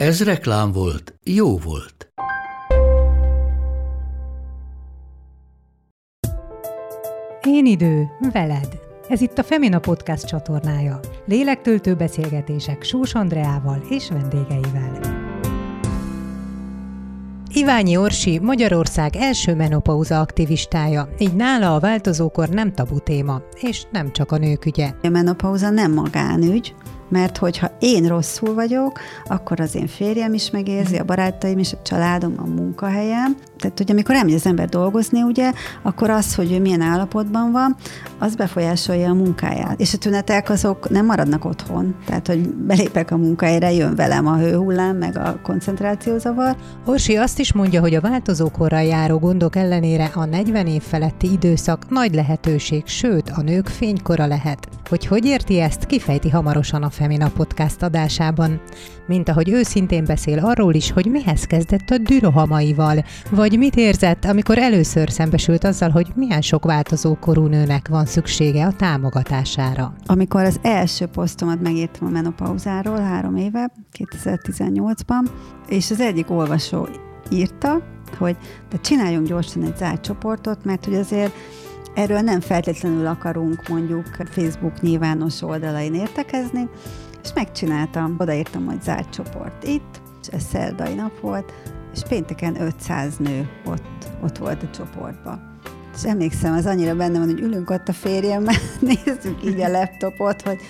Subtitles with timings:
[0.00, 2.12] Ez reklám volt, jó volt.
[7.46, 8.68] Én idő, veled.
[9.08, 11.00] Ez itt a Femina Podcast csatornája.
[11.24, 15.00] Lélektöltő beszélgetések Sós Andreával és vendégeivel.
[17.54, 24.12] Iványi Orsi Magyarország első menopauza aktivistája, így nála a változókor nem tabu téma, és nem
[24.12, 24.92] csak a nők ügye.
[25.02, 26.74] A menopauza nem magánügy,
[27.10, 31.82] mert hogyha én rosszul vagyok, akkor az én férjem is megérzi, a barátaim is, a
[31.82, 33.36] családom, a munkahelyem.
[33.58, 35.52] Tehát, hogy amikor elmegy az ember dolgozni, ugye,
[35.82, 37.76] akkor az, hogy ő milyen állapotban van,
[38.18, 39.80] az befolyásolja a munkáját.
[39.80, 41.94] És a tünetek azok nem maradnak otthon.
[42.06, 46.56] Tehát, hogy belépek a munkahelyre, jön velem a hőhullám, meg a koncentrációzavar.
[46.84, 51.88] Orsi azt is mondja, hogy a változókorral járó gondok ellenére a 40 év feletti időszak
[51.88, 54.68] nagy lehetőség, sőt, a nők fénykora lehet.
[54.88, 58.60] Hogy hogy érti ezt, kifejti hamarosan a Femina podcast adásában.
[59.06, 64.58] Mint ahogy őszintén beszél arról is, hogy mihez kezdett a dürohamaival, vagy mit érzett, amikor
[64.58, 69.94] először szembesült azzal, hogy milyen sok változó korú nőnek van szüksége a támogatására.
[70.06, 75.30] Amikor az első posztomat megírtam a menopauzáról három éve, 2018-ban,
[75.68, 76.88] és az egyik olvasó
[77.30, 77.82] írta,
[78.18, 78.36] hogy
[78.70, 81.32] de csináljunk gyorsan egy zárt csoportot, mert hogy azért
[81.94, 86.68] Erről nem feltétlenül akarunk mondjuk Facebook nyilvános oldalain értekezni,
[87.22, 88.14] és megcsináltam.
[88.18, 91.52] Odaírtam, hogy zárt csoport itt, és ez szerdai nap volt,
[91.94, 95.58] és pénteken 500 nő ott, ott volt a csoportban.
[95.94, 100.42] És emlékszem, az annyira benne van, hogy ülünk ott a férjemmel, nézzük így a laptopot,
[100.42, 100.60] hogy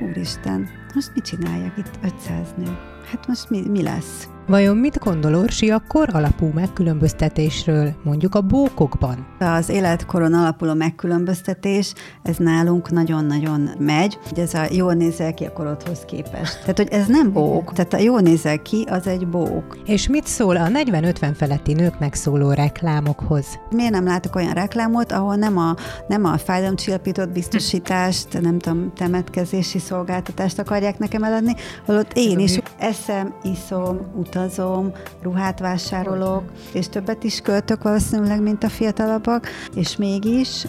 [0.00, 2.78] úristen, most mit csináljak itt 500 nő?
[3.10, 4.28] Hát most mi, mi lesz?
[4.50, 9.26] Vajon mit gondol Orsi a kor alapú megkülönböztetésről, mondjuk a bókokban?
[9.38, 14.18] Az életkoron alapuló megkülönböztetés, ez nálunk nagyon-nagyon megy.
[14.36, 16.60] Ez a jól nézel ki a korodhoz képest.
[16.60, 17.72] Tehát, hogy ez nem bók.
[17.72, 19.78] Tehát a jól nézel ki, az egy bók.
[19.84, 23.46] És mit szól a 40-50 feletti nőknek szóló reklámokhoz?
[23.70, 25.74] Miért nem látok olyan reklámot, ahol nem a,
[26.08, 31.54] nem a fájdalomcsillapított biztosítást, nem tudom, temetkezési szolgáltatást akarják nekem eladni,
[31.86, 34.92] holott én is eszem, iszom, utazom, utazom,
[35.22, 36.42] ruhát vásárolok,
[36.72, 40.66] és többet is költök valószínűleg, mint a fiatalabbak, és mégis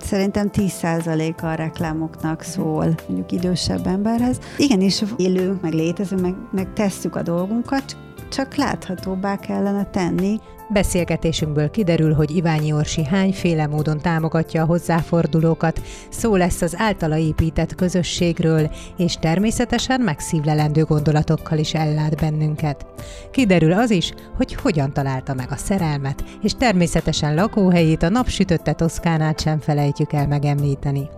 [0.00, 4.38] szerintem 10%-a a reklámoknak szól mondjuk idősebb emberhez.
[4.56, 7.96] Igenis élünk, meg létezünk, meg, meg tesszük a dolgunkat,
[8.28, 10.40] csak láthatóbbá kellene tenni.
[10.68, 17.74] Beszélgetésünkből kiderül, hogy Iványi Orsi hányféle módon támogatja a hozzáfordulókat, szó lesz az általa épített
[17.74, 22.86] közösségről, és természetesen megszívlelendő gondolatokkal is ellát bennünket.
[23.30, 29.40] Kiderül az is, hogy hogyan találta meg a szerelmet, és természetesen lakóhelyét a napsütötte Toszkánát
[29.40, 31.08] sem felejtjük el megemlíteni.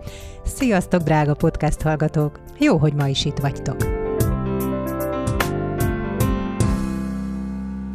[0.45, 2.41] Sziasztok, drága podcast hallgatók!
[2.59, 4.06] Jó, hogy ma is itt vagytok!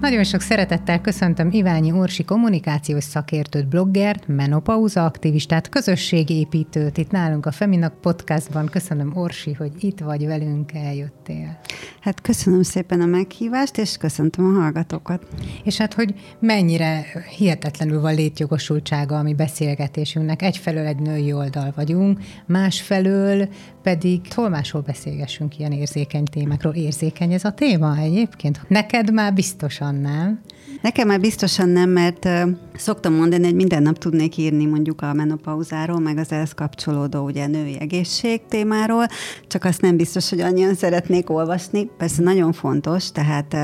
[0.02, 7.52] Nagyon sok szeretettel köszöntöm Iványi Orsi kommunikációs szakértőt, bloggert, menopauza aktivistát, közösségépítőt itt nálunk a
[7.52, 8.66] Feminak podcastban.
[8.66, 11.60] Köszönöm Orsi, hogy itt vagy velünk, eljöttél.
[12.00, 15.28] Hát köszönöm szépen a meghívást, és köszöntöm a hallgatókat.
[15.64, 17.06] És hát, hogy mennyire
[17.38, 20.42] hihetetlenül van létjogosultsága a mi beszélgetésünknek.
[20.42, 23.50] Egyfelől egy női oldal vagyunk, másfelől
[23.84, 26.74] pedig hol máshol beszélgessünk ilyen érzékeny témákról.
[26.74, 28.62] Érzékeny ez a téma egyébként?
[28.68, 30.42] Neked már biztosan nem.
[30.82, 32.30] Nekem már biztosan nem, mert
[32.76, 37.48] szoktam mondani, hogy minden nap tudnék írni mondjuk a menopauzáról, meg az ehhez kapcsolódó ugye
[37.48, 39.06] női egészség témáról,
[39.48, 41.90] csak azt nem biztos, hogy annyian szeretnék olvasni.
[41.98, 43.56] Persze nagyon fontos, tehát,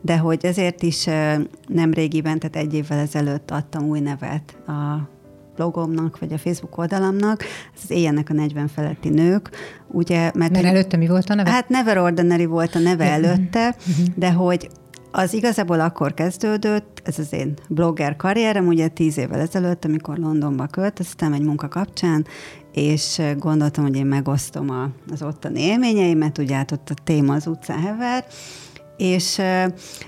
[0.00, 1.04] de hogy ezért is
[1.66, 5.14] nem régiben, tehát egy évvel ezelőtt adtam új nevet a
[5.56, 7.42] blogomnak, vagy a Facebook oldalamnak,
[7.74, 9.50] ez az éjjennek a 40 feletti nők,
[9.86, 10.52] ugye, mert...
[10.52, 11.50] Mert előtte mi volt a neve?
[11.50, 13.76] Hát Never Ordinary volt a neve előtte,
[14.14, 14.68] de hogy
[15.10, 20.66] az igazából akkor kezdődött, ez az én blogger karrierem, ugye tíz évvel ezelőtt, amikor Londonba
[20.66, 22.26] költöztem egy munka kapcsán,
[22.72, 27.46] és gondoltam, hogy én megosztom a, az ottani élményeimet, ugye hát ott a téma az
[27.46, 28.24] utcán hever,
[28.96, 29.40] és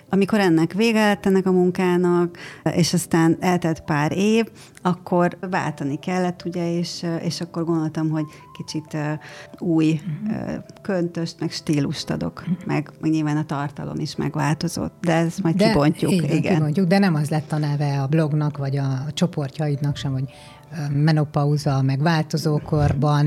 [0.09, 2.39] amikor ennek vége lett ennek a munkának,
[2.75, 4.47] és aztán eltelt pár év,
[4.83, 8.97] akkor váltani kellett, ugye, és, és akkor gondoltam, hogy kicsit
[9.59, 10.65] új uh-huh.
[10.83, 12.67] köntöst, meg stílust adok, uh-huh.
[12.67, 16.13] meg, meg nyilván a tartalom is megváltozott, de ezt majd de, kibontjuk.
[16.13, 16.55] Igen, igen.
[16.55, 20.25] Kibontjuk, de nem az lett a neve a blognak, vagy a csoportjaidnak sem, hogy
[20.93, 23.27] menopauza, meg változókorban,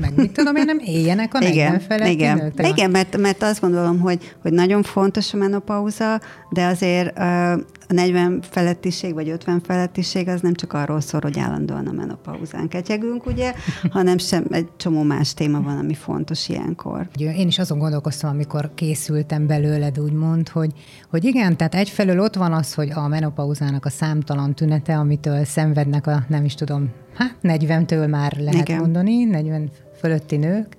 [0.00, 2.36] meg mit tudom én, nem éljenek a 40 igen, feletti igen.
[2.36, 2.68] nők.
[2.68, 6.20] Igen, mert, mert azt gondolom, hogy, hogy nagyon fontos a menopauza,
[6.54, 7.58] de azért a
[7.88, 13.26] 40 felettiség vagy 50 felettiség az nem csak arról szól, hogy állandóan a menopauzán ketyegünk,
[13.26, 13.54] ugye,
[13.90, 17.08] hanem sem egy csomó más téma van, ami fontos ilyenkor.
[17.18, 20.72] Én is azon gondolkoztam, amikor készültem belőled, úgymond, hogy,
[21.10, 26.06] hogy igen, tehát egyfelől ott van az, hogy a menopauzának a számtalan tünete, amitől szenvednek
[26.06, 28.80] a, nem is tudom, hát 40-től már lehet igen.
[28.80, 29.70] mondani, 40
[30.00, 30.76] fölötti nők,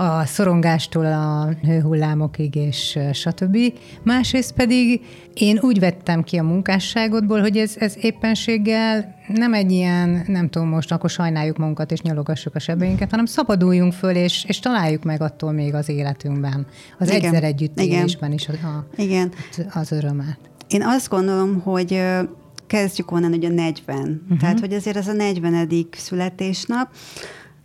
[0.00, 3.58] a szorongástól a hőhullámokig, és stb.
[4.02, 5.00] Másrészt pedig
[5.34, 10.68] én úgy vettem ki a munkásságodból, hogy ez, ez éppenséggel nem egy ilyen, nem tudom
[10.68, 15.22] most, akkor sajnáljuk magunkat és nyalogassuk a sebeinket, hanem szabaduljunk föl, és, és találjuk meg
[15.22, 16.66] attól még az életünkben,
[16.98, 17.22] az Igen.
[17.22, 19.32] egyszer együttélésben is a, a, Igen.
[19.74, 20.38] az örömet.
[20.68, 22.02] Én azt gondolom, hogy
[22.66, 23.96] kezdjük onnan, hogy a 40.
[23.98, 24.38] Uh-huh.
[24.38, 25.68] Tehát, hogy azért ez a 40.
[25.96, 26.88] születésnap,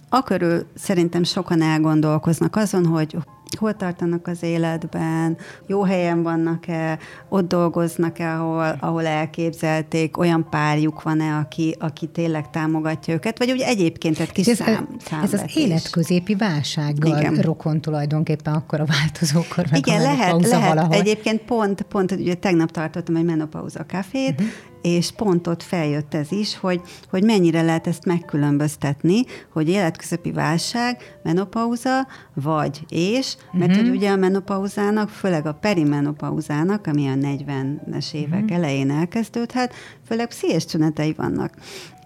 [0.10, 3.18] Akörül szerintem sokan elgondolkoznak azon, hogy
[3.56, 5.38] hol tartanak az életben,
[5.68, 7.00] jó helyen vannak-e,
[7.30, 13.66] ott dolgoznak-e, ahol, ahol elképzelték, olyan párjuk van-e, aki, aki tényleg támogatja őket, vagy ugye
[13.66, 17.36] egyébként egy kis ez, szám, Ez az életközépi válsággal Igen.
[17.36, 20.68] rokon tulajdonképpen akkor a változókor, meg Igen, lehet, lehet.
[20.68, 20.96] Valahol.
[20.96, 26.32] Egyébként pont, pont ugye tegnap tartottam egy menopauza kafét, uh-huh és pont ott feljött ez
[26.32, 33.88] is, hogy, hogy mennyire lehet ezt megkülönböztetni, hogy életközepi válság, menopauza, vagy és, mert uh-huh.
[33.88, 38.58] hogy ugye a menopauzának, főleg a perimenopauzának, ami a 40-es évek uh-huh.
[38.58, 39.74] elején elkezdődhet,
[40.08, 41.54] főleg pszichés tünetei vannak.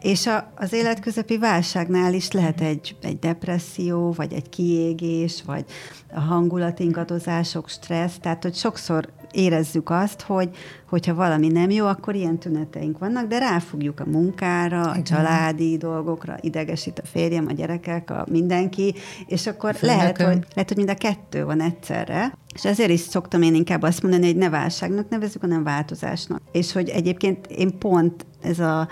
[0.01, 5.66] És a, az életközepi válságnál is lehet egy, egy depresszió, vagy egy kiégés, vagy
[6.13, 10.50] a hangulatingadozások, stressz, tehát hogy sokszor érezzük azt, hogy
[10.90, 15.04] hogyha valami nem jó, akkor ilyen tüneteink vannak, de ráfogjuk a munkára, a Igen.
[15.04, 18.94] családi dolgokra, idegesít a férjem, a gyerekek, a mindenki,
[19.28, 23.42] és akkor lehet hogy, lehet, hogy mind a kettő van egyszerre, és ezért is szoktam
[23.42, 26.42] én inkább azt mondani, hogy ne válságnak nevezzük, hanem változásnak.
[26.51, 28.88] És hogy egyébként én pont ez a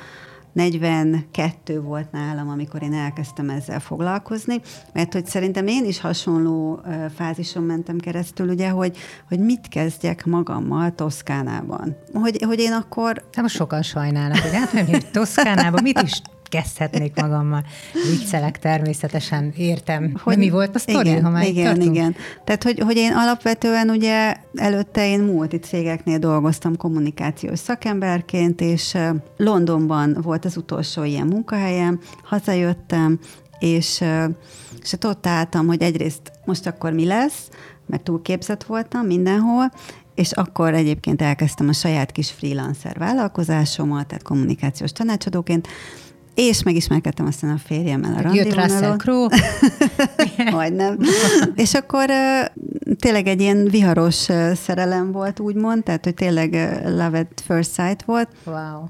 [0.57, 4.61] 42 volt nálam, amikor én elkezdtem ezzel foglalkozni,
[4.93, 6.81] mert hogy szerintem én is hasonló
[7.15, 11.97] fázison mentem keresztül, ugye, hogy, hogy mit kezdjek magammal Toszkánában.
[12.13, 13.23] Hogy, hogy én akkor...
[13.33, 17.63] Nem most sokan sajnálnak, hogy hát nem, Toszkánában mit is kezdhetnék magammal.
[18.09, 20.13] Viccelek természetesen, értem.
[20.23, 21.95] Hogy, mi volt a sztori, igen, ha már Igen, tartunk?
[21.95, 22.15] igen.
[22.43, 28.97] Tehát, hogy, hogy én alapvetően ugye előtte én multicégeknél dolgoztam kommunikációs szakemberként, és
[29.37, 33.19] Londonban volt az utolsó ilyen munkahelyem, hazajöttem,
[33.59, 34.03] és,
[34.81, 37.49] és hát ott álltam, hogy egyrészt most akkor mi lesz,
[37.85, 39.71] mert túlképzett voltam mindenhol,
[40.15, 45.67] és akkor egyébként elkezdtem a saját kis freelancer vállalkozásomat, tehát kommunikációs tanácsadóként,
[46.37, 49.37] és megismerkedtem aztán a férjemmel a Jött Russell Crowe.
[50.51, 50.97] Majdnem.
[51.55, 52.09] és akkor
[52.99, 56.53] tényleg egy ilyen viharos szerelem volt, úgymond, tehát, hogy tényleg
[56.85, 58.27] love at first sight volt.
[58.45, 58.83] Wow.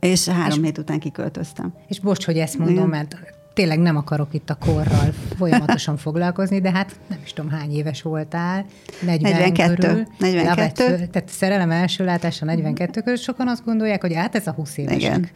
[0.00, 1.72] És három és, hét után kiköltöztem.
[1.88, 2.88] És bocs, hogy ezt mondom, Igen.
[2.88, 3.16] mert
[3.54, 8.02] tényleg nem akarok itt a korral folyamatosan foglalkozni, de hát nem is tudom, hány éves
[8.02, 8.64] voltál.
[9.00, 9.74] 40 42.
[9.74, 10.06] Körül.
[10.18, 10.84] 42.
[10.84, 13.16] Lavet, tehát szerelem első látása 42 körül.
[13.18, 15.28] Sokan azt gondolják, hogy hát ez a 20 évesek Igen.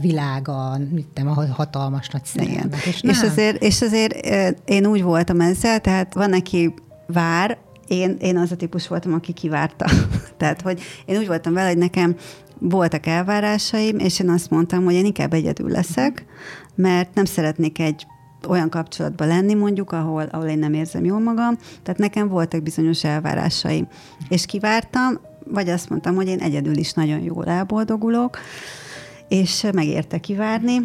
[0.00, 0.78] világa,
[1.14, 2.86] nem, a hatalmas nagy szerelmek.
[2.86, 4.26] És, és, azért, és azért
[4.64, 6.74] én úgy voltam ezzel, tehát van, neki
[7.06, 7.58] vár,
[7.88, 9.86] én, én az a típus voltam, aki kivárta.
[10.36, 12.16] Tehát, hogy én úgy voltam vele, hogy nekem
[12.58, 16.24] voltak elvárásaim, és én azt mondtam, hogy én inkább egyedül leszek,
[16.78, 18.06] mert nem szeretnék egy
[18.48, 21.56] olyan kapcsolatban lenni mondjuk, ahol, ahol én nem érzem jól magam.
[21.82, 23.86] Tehát nekem voltak bizonyos elvárásaim.
[24.28, 28.38] És kivártam, vagy azt mondtam, hogy én egyedül is nagyon jól elboldogulok,
[29.28, 30.80] és megérte kivárni.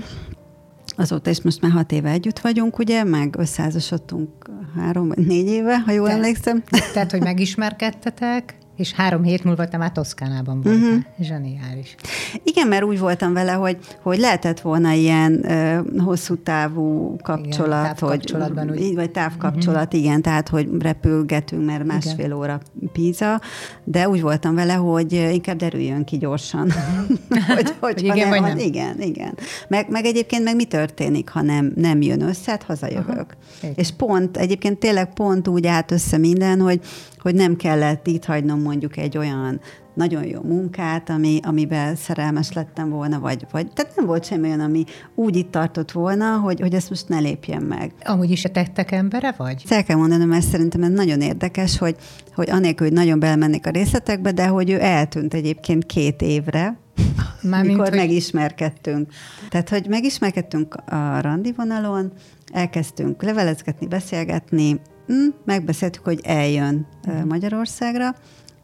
[0.95, 4.29] Azóta is most már hat éve együtt vagyunk, ugye, meg összeházasodtunk
[4.75, 6.63] három vagy négy éve, ha jól Te, emlékszem.
[6.93, 10.81] Tehát, hogy megismerkedtetek, és három hét múlva te már Toszkánában voltál.
[10.81, 11.03] Uh-huh.
[11.19, 11.95] Zseniális.
[12.43, 17.95] Igen, mert úgy voltam vele, hogy, hogy lehetett volna ilyen ö, hosszú távú kapcsolat, igen,
[17.95, 18.95] távkapcsolatban, hogy, úgy.
[18.95, 19.99] vagy távkapcsolat, uh-huh.
[19.99, 22.37] igen, tehát hogy repülgetünk, mert másfél igen.
[22.37, 22.59] óra
[22.91, 23.41] Píza,
[23.83, 26.67] de úgy voltam vele, hogy inkább derüljön ki gyorsan.
[26.67, 27.47] Uh-huh.
[27.55, 28.57] hogy, hogy, hogy igen, nem, vagy nem.
[28.57, 29.37] Igen, igen.
[29.67, 33.35] Meg, meg egyébként meg mi történik, ha nem, nem jön össze, hát hazajövök.
[33.55, 33.71] Uh-huh.
[33.75, 36.81] És pont, egyébként tényleg pont úgy állt össze minden, hogy
[37.23, 39.59] hogy nem kellett itt hagynom mondjuk egy olyan
[39.93, 44.59] nagyon jó munkát, ami, amiben szerelmes lettem volna, vagy, vagy tehát nem volt semmi olyan,
[44.59, 44.83] ami
[45.15, 47.91] úgy itt tartott volna, hogy, hogy ezt most ne lépjen meg.
[48.03, 49.61] Amúgy is a tettek embere vagy?
[49.63, 51.95] Ezt el kell mondanom, mert szerintem ez nagyon érdekes, hogy,
[52.35, 56.77] hogy anélkül, hogy nagyon belemennék a részletekbe, de hogy ő eltűnt egyébként két évre,
[57.41, 57.97] Mármint, mikor hogy...
[57.97, 59.11] megismerkedtünk.
[59.49, 62.11] Tehát, hogy megismerkedtünk a randi vonalon,
[62.51, 67.25] elkezdtünk levelezgetni, beszélgetni, hm, megbeszéltük, hogy eljön uh-huh.
[67.25, 68.15] Magyarországra,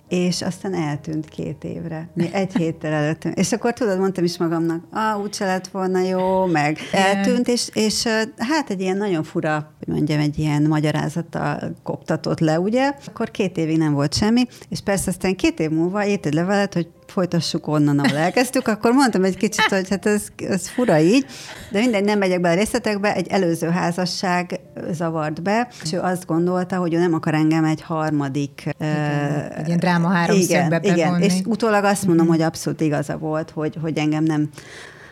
[0.10, 2.10] és aztán eltűnt két évre.
[2.14, 3.24] Mi egy héttel előtt.
[3.24, 8.08] És akkor tudod, mondtam is magamnak, ah, úgyse lett volna jó, meg eltűnt, és, és
[8.38, 12.92] hát egy ilyen nagyon fura, hogy mondjam, egy ilyen magyarázattal koptatott le, ugye?
[13.08, 16.74] Akkor két évig nem volt semmi, és persze aztán két év múlva írt egy levelet,
[16.74, 21.26] hogy folytassuk onnan, ahol elkezdtük, akkor mondtam egy kicsit, hogy hát ez, ez fura így,
[21.72, 24.60] de mindegy, nem megyek be a részletekbe, egy előző házasság
[24.92, 28.64] zavart be, és ő azt gondolta, hogy ő nem akar engem egy harmadik...
[28.80, 32.36] Igen, uh, egy ilyen dráma háromszögbe igen, igen, és utólag azt mondom, mm-hmm.
[32.36, 34.50] hogy abszolút igaza volt, hogy, hogy engem nem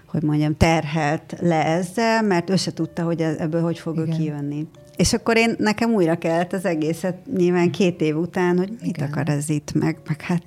[0.07, 4.07] hogy mondjam, terhelt le ezzel, mert ő se tudta, hogy ebből hogy fog Igen.
[4.07, 4.67] ő kijönni.
[4.97, 9.07] És akkor én nekem újra kellett az egészet nyilván két év után, hogy mit Igen.
[9.07, 10.43] akar ez itt, meg, meg hát,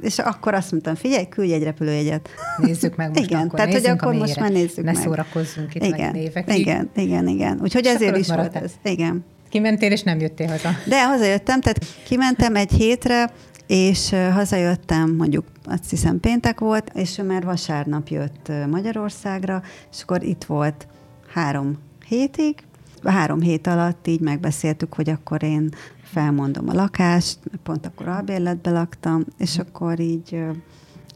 [0.00, 2.28] és akkor azt mondtam, figyelj, küldj egy repülőjegyet.
[2.56, 4.94] Nézzük meg most igen, akkor, tehát, hogy akkor most már nézzük ne meg.
[4.94, 7.58] Ne szórakozzunk itt igen, meg Igen, igen, igen.
[7.62, 8.72] Úgyhogy és ezért is volt ez.
[8.82, 9.24] Igen.
[9.48, 10.68] Kimentél, és nem jöttél haza.
[10.86, 13.30] De hazajöttem, tehát kimentem egy hétre,
[13.66, 20.22] és hazajöttem, mondjuk azt hiszem péntek volt, és ő már vasárnap jött Magyarországra, és akkor
[20.22, 20.86] itt volt
[21.34, 21.78] három
[22.08, 22.54] hétig,
[23.10, 25.70] három hét alatt így megbeszéltük, hogy akkor én
[26.02, 30.44] felmondom a lakást, pont akkor albérletbe laktam, és akkor így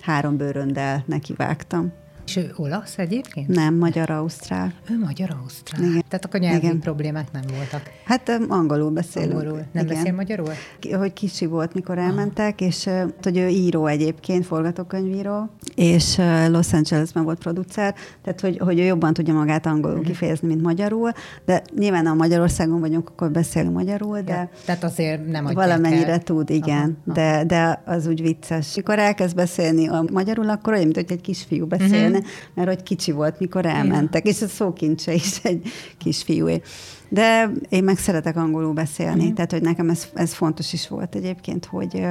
[0.01, 1.93] három bőröndel nekivágtam.
[2.27, 3.49] És ő olasz egyébként?
[3.49, 4.73] Nem, magyar-ausztrál.
[4.91, 5.83] Ő magyar-ausztrál.
[5.83, 6.03] Igen.
[6.09, 6.81] Tehát akkor nyelvi Igen.
[6.81, 7.83] problémák nem voltak.
[8.05, 9.33] Hát angolul beszélünk.
[9.33, 9.65] Angolul.
[9.73, 9.97] Nem Igen.
[9.97, 10.53] beszél magyarul?
[10.93, 12.67] Hogy kicsi volt, mikor elmentek, ah.
[12.67, 12.89] és
[13.23, 16.17] hogy ő író egyébként, forgatókönyvíró, és
[16.49, 20.11] Los Angelesben volt producer, tehát hogy, hogy ő jobban tudja magát angolul uh-huh.
[20.11, 21.13] kifejezni, mint magyarul,
[21.45, 26.23] de nyilván a Magyarországon vagyunk, akkor beszélünk magyarul, de ja, tehát azért nem valamennyire el.
[26.23, 28.77] tud, igen, aha, de, de az úgy vicces.
[28.77, 32.69] Mikor elkezd beszélni a magyarul, akkor olyan, mint hogy egy kisfiú beszélne, uh-huh benne, mert
[32.69, 34.37] hogy kicsi volt, mikor elmentek, Igen.
[34.37, 35.69] és a szókincse is egy
[35.99, 36.61] kisfiúé.
[37.09, 41.65] De én meg szeretek angolul beszélni, tehát hogy nekem ez, ez fontos is volt egyébként,
[41.65, 42.07] hogy,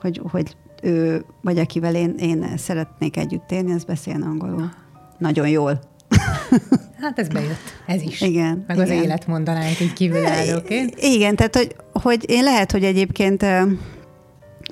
[0.00, 4.70] hogy, hogy ő, vagy akivel én, én szeretnék együtt élni, az beszélni angolul.
[5.18, 5.80] Nagyon jól.
[7.00, 8.20] Hát ez bejött, ez is.
[8.20, 8.64] Igen.
[8.66, 8.88] Meg igen.
[8.88, 10.94] az élet mondanánk így kívülállóként.
[11.00, 13.44] Igen, tehát hogy, hogy én lehet, hogy egyébként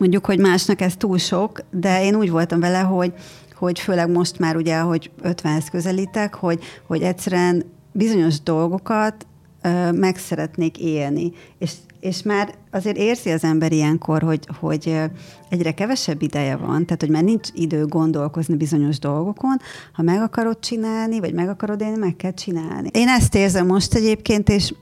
[0.01, 3.13] mondjuk, hogy másnak ez túl sok, de én úgy voltam vele, hogy
[3.57, 9.27] hogy főleg most már ugye, hogy 50-hez közelítek, hogy, hogy egyszerűen bizonyos dolgokat
[9.63, 11.33] ö, meg szeretnék élni.
[11.59, 15.01] És, és már azért érzi az ember ilyenkor, hogy, hogy
[15.49, 19.57] egyre kevesebb ideje van, tehát hogy már nincs idő gondolkozni bizonyos dolgokon,
[19.93, 22.89] ha meg akarod csinálni, vagy meg akarod élni, meg kell csinálni.
[22.93, 24.75] Én ezt érzem most egyébként, és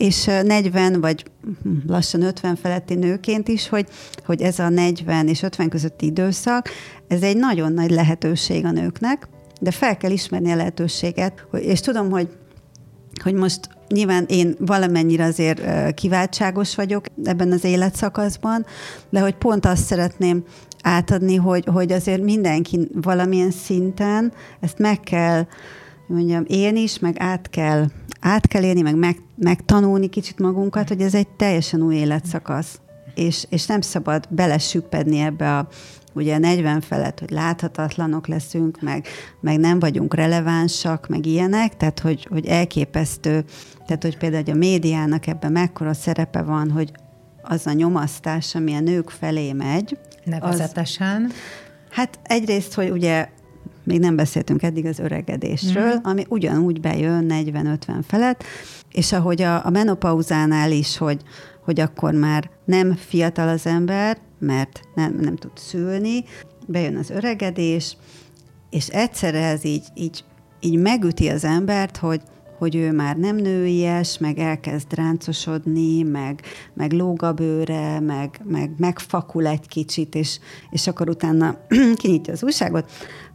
[0.00, 1.24] és 40 vagy
[1.86, 3.86] lassan 50 feletti nőként is, hogy,
[4.24, 6.68] hogy ez a 40 és 50 közötti időszak,
[7.08, 9.28] ez egy nagyon nagy lehetőség a nőknek,
[9.60, 12.28] de fel kell ismerni a lehetőséget, és tudom, hogy
[13.22, 18.66] hogy most nyilván én valamennyire azért kiváltságos vagyok ebben az életszakaszban,
[19.10, 20.44] de hogy pont azt szeretném
[20.82, 25.46] átadni, hogy, hogy azért mindenki valamilyen szinten ezt meg kell
[26.10, 27.86] mondjam, élni is, meg át kell
[28.20, 32.80] át kell élni, meg, meg megtanulni kicsit magunkat, hogy ez egy teljesen új életszakasz.
[33.14, 35.68] És, és nem szabad belesüppedni ebbe a
[36.12, 39.06] ugye 40 felett, hogy láthatatlanok leszünk, meg,
[39.40, 43.44] meg nem vagyunk relevánsak, meg ilyenek, tehát hogy, hogy elképesztő,
[43.86, 46.92] tehát hogy például hogy a médiának ebben mekkora szerepe van, hogy
[47.42, 49.98] az a nyomasztás, ami a nők felé megy.
[50.24, 51.24] Nevezetesen.
[51.24, 51.34] Az,
[51.90, 53.28] hát egyrészt, hogy ugye
[53.90, 56.02] még nem beszéltünk eddig az öregedésről, mm.
[56.02, 58.44] ami ugyanúgy bejön 40-50 felett,
[58.92, 61.22] és ahogy a, a menopauzánál is, hogy,
[61.64, 66.24] hogy akkor már nem fiatal az ember, mert nem, nem tud szülni,
[66.66, 67.96] bejön az öregedés,
[68.70, 70.24] és egyszerre ez így, így,
[70.60, 72.20] így megüti az embert, hogy,
[72.58, 76.40] hogy ő már nem nőies, meg elkezd ráncosodni, meg,
[76.74, 80.38] meg lóg a bőre, meg, meg megfakul egy kicsit, és,
[80.70, 81.56] és akkor utána
[82.02, 82.90] kinyitja az újságot,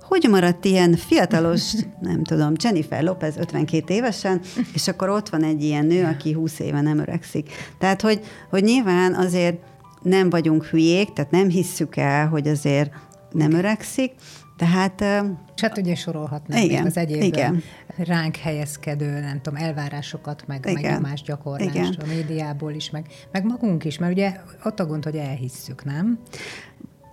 [0.07, 4.41] hogy maradt ilyen fiatalos, nem tudom, Jennifer Lopez 52 évesen,
[4.73, 7.49] és akkor ott van egy ilyen nő, aki 20 éve nem öregszik.
[7.77, 8.19] Tehát, hogy,
[8.49, 9.57] hogy nyilván azért
[10.01, 12.91] nem vagyunk hülyék, tehát nem hisszük el, hogy azért
[13.31, 14.11] nem öregszik,
[14.57, 15.01] Tehát...
[15.55, 17.63] És hát ugye sorolhatnánk igen, még az egyéb igen.
[17.97, 21.93] ránk helyezkedő, nem tudom, elvárásokat, meg, igen, meg nyomásgyakorlást igen.
[21.97, 26.19] a médiából is, meg, meg magunk is, mert ugye ott a gond, hogy elhisszük, nem?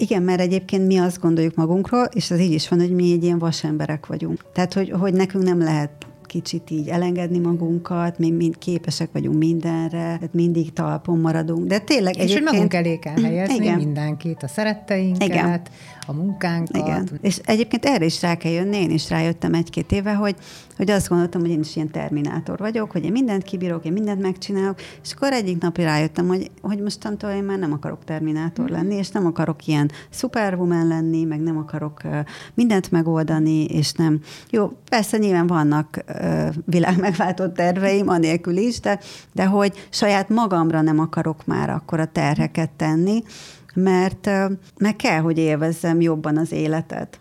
[0.03, 3.25] Igen, mert egyébként mi azt gondoljuk magunkról, és az így is van, hogy mi egy
[3.25, 4.45] ilyen vasemberek vagyunk.
[4.53, 5.91] Tehát, hogy, hogy nekünk nem lehet
[6.33, 11.67] kicsit így elengedni magunkat, mi mind képesek vagyunk mindenre, tehát mindig talpon maradunk.
[11.67, 12.45] De tényleg és egyébként...
[12.45, 13.77] hogy magunk elé kell helyezni igen.
[13.77, 15.61] mindenkit, a szeretteinket, igen.
[16.07, 16.77] a munkánkat.
[16.77, 17.09] Igen.
[17.21, 20.37] És egyébként erre is rá kell jönni, én is rájöttem egy-két éve, hogy
[20.77, 24.21] hogy azt gondoltam, hogy én is ilyen terminátor vagyok, hogy én mindent kibírok, én mindent
[24.21, 28.73] megcsinálok, és akkor egyik napra rájöttem, hogy, hogy mostantól én már nem akarok terminátor mm.
[28.73, 32.01] lenni, és nem akarok ilyen superwoman lenni, meg nem akarok
[32.55, 34.21] mindent megoldani, és nem.
[34.51, 38.99] Jó, persze nyilván vannak uh, világ megváltó terveim, anélkül is, de,
[39.33, 43.23] de hogy saját magamra nem akarok már akkor a terheket tenni,
[43.75, 44.31] mert
[44.79, 47.21] meg kell, hogy élvezzem jobban az életet.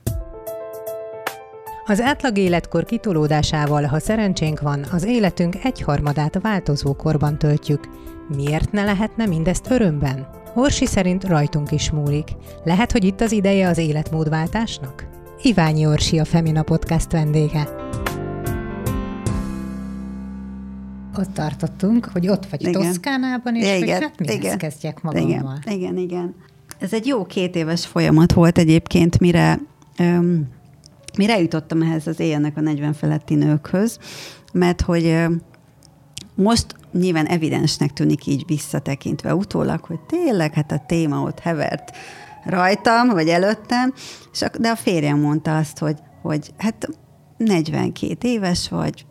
[1.85, 7.87] Az átlag életkor kitolódásával, ha szerencsénk van, az életünk egyharmadát változó korban töltjük.
[8.35, 10.27] Miért ne lehetne mindezt örömben?
[10.55, 12.29] Orsi szerint rajtunk is múlik.
[12.63, 15.07] Lehet, hogy itt az ideje az életmódváltásnak?
[15.41, 17.67] Iványi Orsi a Femina Podcast vendége.
[21.17, 22.81] Ott tartottunk, hogy ott vagy igen.
[22.81, 25.59] Toszkánában, és igen, hogy hát mihez igen, kezdjek magammal.
[25.65, 26.35] Igen, igen, igen.
[26.79, 29.59] Ez egy jó két éves folyamat volt egyébként, mire
[29.97, 30.47] öm,
[31.17, 33.99] Mire jutottam ehhez az éjjelnek a 40 feletti nőkhöz,
[34.53, 35.25] mert hogy
[36.35, 41.97] most nyilván evidensnek tűnik így visszatekintve utólag, hogy tényleg hát a téma ott hevert
[42.45, 43.93] rajtam, vagy előttem,
[44.31, 46.89] és de a férjem mondta azt, hogy, hogy hát
[47.37, 49.05] 42 éves vagy,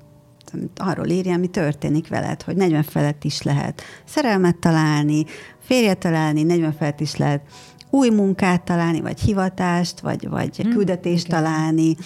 [0.77, 5.25] arról írja, mi történik veled, hogy 40 felett is lehet szerelmet találni,
[5.61, 7.43] férjet találni, 40 felett is lehet
[7.91, 11.43] új munkát találni, vagy hivatást, vagy, vagy hmm, küldetést igen.
[11.43, 11.97] találni,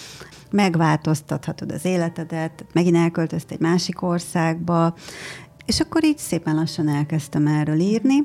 [0.51, 4.93] megváltoztathatod az életedet, megint elköltözt egy másik országba,
[5.65, 8.15] és akkor így szépen lassan elkezdtem erről írni,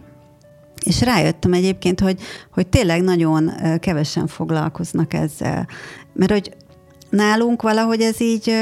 [0.84, 2.20] és rájöttem egyébként, hogy,
[2.52, 3.50] hogy tényleg nagyon
[3.80, 5.66] kevesen foglalkoznak ezzel.
[6.12, 6.56] Mert hogy
[7.10, 8.52] nálunk valahogy ez így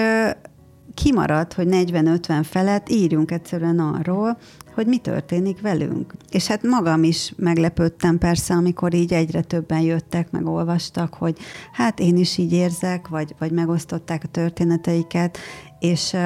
[1.03, 4.39] kimaradt, hogy 40-50 felett írjunk egyszerűen arról,
[4.75, 6.15] hogy mi történik velünk.
[6.31, 11.39] És hát magam is meglepődtem persze, amikor így egyre többen jöttek, meg olvastak, hogy
[11.73, 15.39] hát én is így érzek, vagy, vagy megosztották a történeteiket,
[15.79, 16.17] és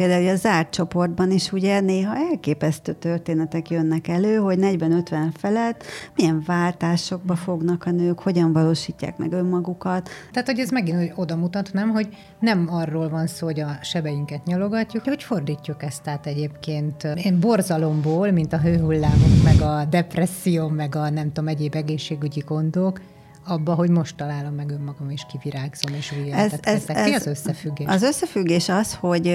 [0.00, 5.84] Például a zárt csoportban is ugye néha elképesztő történetek jönnek elő, hogy 40-50 felett
[6.16, 10.08] milyen váltásokba fognak a nők, hogyan valósítják meg önmagukat.
[10.30, 12.08] Tehát, hogy ez megint oda mutat, nem, hogy
[12.38, 17.04] nem arról van szó, hogy a sebeinket nyalogatjuk, hogy fordítjuk ezt át egyébként.
[17.04, 23.00] Én borzalomból, mint a hőhullámok, meg a depresszió, meg a nem tudom, egyéb egészségügyi gondok,
[23.46, 27.26] abba, hogy most találom meg önmagam, és kivirágzom, és új ez, ez, ez, Mi az
[27.26, 27.86] összefüggés?
[27.86, 29.26] Az összefüggés az, hogy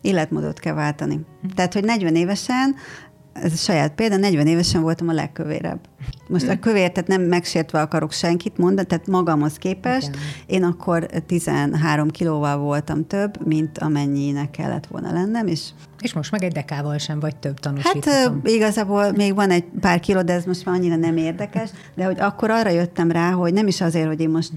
[0.00, 1.20] életmódot kell váltani.
[1.54, 2.74] Tehát, hogy 40 évesen,
[3.32, 5.80] ez a saját példa, 40 évesen voltam a legkövérebb.
[6.28, 10.20] Most a kövér, tehát nem megsértve akarok senkit mondani, tehát magamhoz képest, Igen.
[10.46, 15.60] én akkor 13 kilóval voltam több, mint amennyinek kellett volna lennem, és
[16.00, 18.34] és most meg egy dekával sem vagy több tanúsíthatom.
[18.34, 22.04] Hát igazából még van egy pár kiló, de ez most már annyira nem érdekes, de
[22.04, 24.52] hogy akkor arra jöttem rá, hogy nem is azért, hogy én most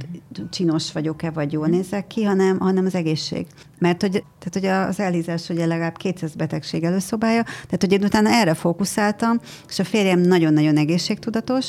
[0.49, 3.45] csinos vagyok-e, vagy jól nézek ki, hanem, hanem az egészség.
[3.79, 8.29] Mert hogy, tehát, hogy az elhízás ugye legalább 200 betegség előszobája, tehát hogy én utána
[8.29, 11.60] erre fókuszáltam, és a férjem nagyon-nagyon egészségtudatos,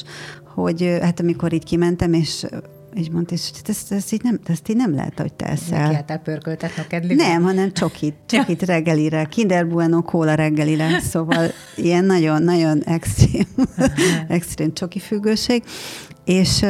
[0.55, 2.47] hogy hát amikor így kimentem, és
[2.95, 5.89] és mondta, és ezt, ezt, így nem, ezt így nem lehet, hogy te eszel.
[5.89, 7.27] Kiálltál pörköltetni a kedlibe?
[7.27, 13.47] Nem, hanem csokit, csokit reggelire, Kinder Bueno kóla reggelire, szóval ilyen nagyon-nagyon extrém,
[14.29, 15.63] extrém csoki függőség,
[16.25, 16.65] és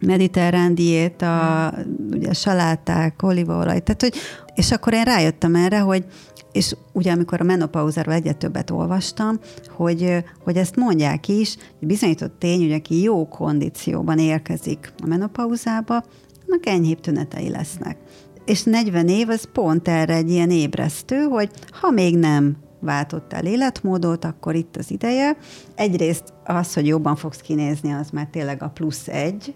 [0.00, 1.74] mediterrán diéta,
[2.10, 4.14] ugye saláták, olívaolaj, tehát hogy,
[4.60, 6.04] és akkor én rájöttem erre, hogy
[6.52, 12.38] és ugye amikor a menopauzáról egyet többet olvastam, hogy, hogy ezt mondják is, hogy bizonyított
[12.38, 16.04] tény, hogy aki jó kondícióban érkezik a menopauzába,
[16.46, 17.96] annak enyhébb tünetei lesznek.
[18.44, 24.24] És 40 év az pont erre egy ilyen ébresztő, hogy ha még nem váltottál életmódot,
[24.24, 25.36] akkor itt az ideje.
[25.74, 29.54] Egyrészt az, hogy jobban fogsz kinézni, az már tényleg a plusz egy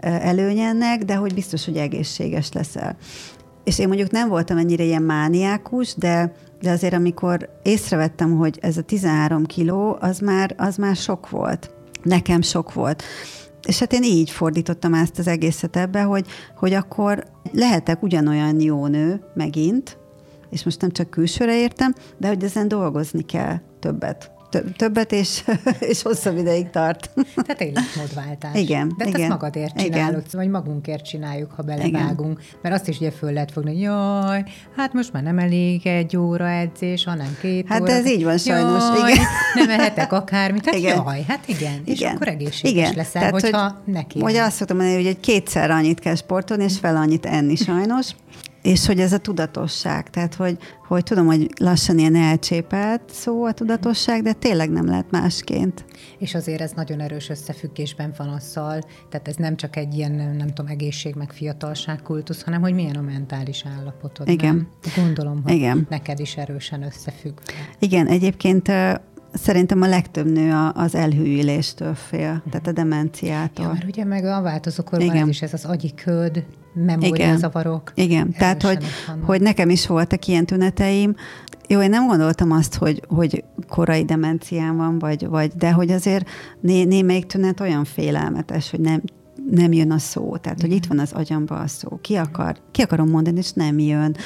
[0.00, 2.96] előny ennek, de hogy biztos, hogy egészséges leszel.
[3.66, 8.76] És én mondjuk nem voltam ennyire ilyen mániákus, de, de azért amikor észrevettem, hogy ez
[8.76, 11.70] a 13 kiló, az már, az már sok volt.
[12.02, 13.02] Nekem sok volt.
[13.66, 16.26] És hát én így fordítottam ezt az egészet ebbe, hogy,
[16.56, 19.98] hogy akkor lehetek ugyanolyan jó nő megint,
[20.50, 24.35] és most nem csak külsőre értem, de hogy ezen dolgozni kell többet.
[24.76, 25.44] Többet, és,
[25.90, 27.10] és hosszabb ideig tart.
[27.34, 28.54] Tehát életmódváltás.
[28.54, 28.94] Igen.
[28.98, 30.30] De igen, ezt magadért csinálod, igen.
[30.32, 32.38] vagy magunkért csináljuk, ha belevágunk.
[32.38, 32.58] Igen.
[32.62, 34.44] Mert azt is ugye föl lehet fogni, hogy jaj,
[34.76, 37.90] hát most már nem elég egy óra edzés, hanem két hát óra.
[37.90, 38.82] Hát ez így van sajnos.
[38.98, 39.24] Jaj, igen.
[39.54, 40.64] nem ehetek akármit.
[40.64, 41.02] Hát igen.
[41.04, 41.82] jaj, hát igen.
[41.84, 42.14] És igen.
[42.14, 42.92] akkor egészséges igen.
[42.96, 44.20] leszel, Tehát, hogyha hogy, neki.
[44.20, 48.06] Hogy azt szoktam mondani, hogy kétszer annyit kell sportolni, és fel annyit enni sajnos
[48.66, 53.52] és hogy ez a tudatosság, tehát hogy, hogy tudom, hogy lassan ilyen elcsépelt szó a
[53.52, 55.84] tudatosság, de tényleg nem lehet másként.
[56.18, 60.46] És azért ez nagyon erős összefüggésben van azzal, tehát ez nem csak egy ilyen, nem
[60.46, 64.28] tudom, egészség meg fiatalság kultusz, hanem hogy milyen a mentális állapotod.
[64.28, 64.54] Igen.
[64.54, 64.68] Nem?
[65.04, 65.86] Gondolom, hogy Igen.
[65.90, 67.38] neked is erősen összefügg.
[67.78, 68.68] Igen, egyébként
[69.36, 73.64] Szerintem a legtöbb nő az elhűléstől fél, tehát a demenciától.
[73.64, 75.28] Ja, mert ugye meg a változókorban Igen.
[75.28, 76.44] is ez az agyi köd,
[76.84, 77.92] memóriazavarok.
[77.94, 78.32] Igen, Igen.
[78.32, 78.84] tehát hogy,
[79.22, 81.14] hogy nekem is voltak ilyen tüneteim.
[81.68, 86.28] Jó, én nem gondoltam azt, hogy, hogy korai demenciám van, vagy, vagy de hogy azért
[86.60, 89.02] né, némelyik tünet olyan félelmetes, hogy nem,
[89.50, 90.36] nem jön a szó.
[90.36, 91.98] Tehát, hogy itt van az agyamba a szó.
[92.00, 94.16] Ki, akar, ki akarom mondani, és nem jön.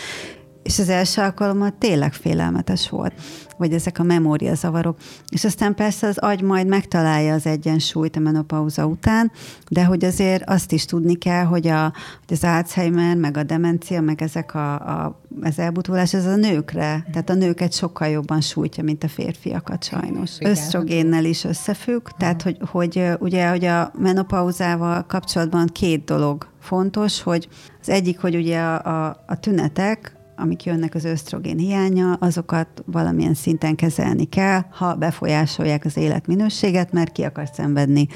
[0.63, 3.13] És az első alkalommal tényleg félelmetes volt,
[3.57, 4.99] vagy ezek a memóriazavarok.
[5.29, 9.33] És aztán persze az agy majd megtalálja az egyensúlyt a menopauza után,
[9.69, 11.83] de hogy azért azt is tudni kell, hogy, a,
[12.27, 17.07] hogy az Alzheimer, meg a demencia, meg ezek a, a, az elbutulás, ez a nőkre,
[17.13, 20.31] tehát a nőket sokkal jobban sújtja, mint a férfiakat sajnos.
[20.41, 27.49] Ösztrogénnel is összefügg, tehát hogy, hogy ugye, hogy a menopauzával kapcsolatban két dolog fontos, hogy
[27.81, 33.35] az egyik, hogy ugye a, a, a tünetek, amik jönnek az ösztrogén hiánya, azokat valamilyen
[33.35, 38.09] szinten kezelni kell, ha befolyásolják az életminőséget, mert ki akar szenvedni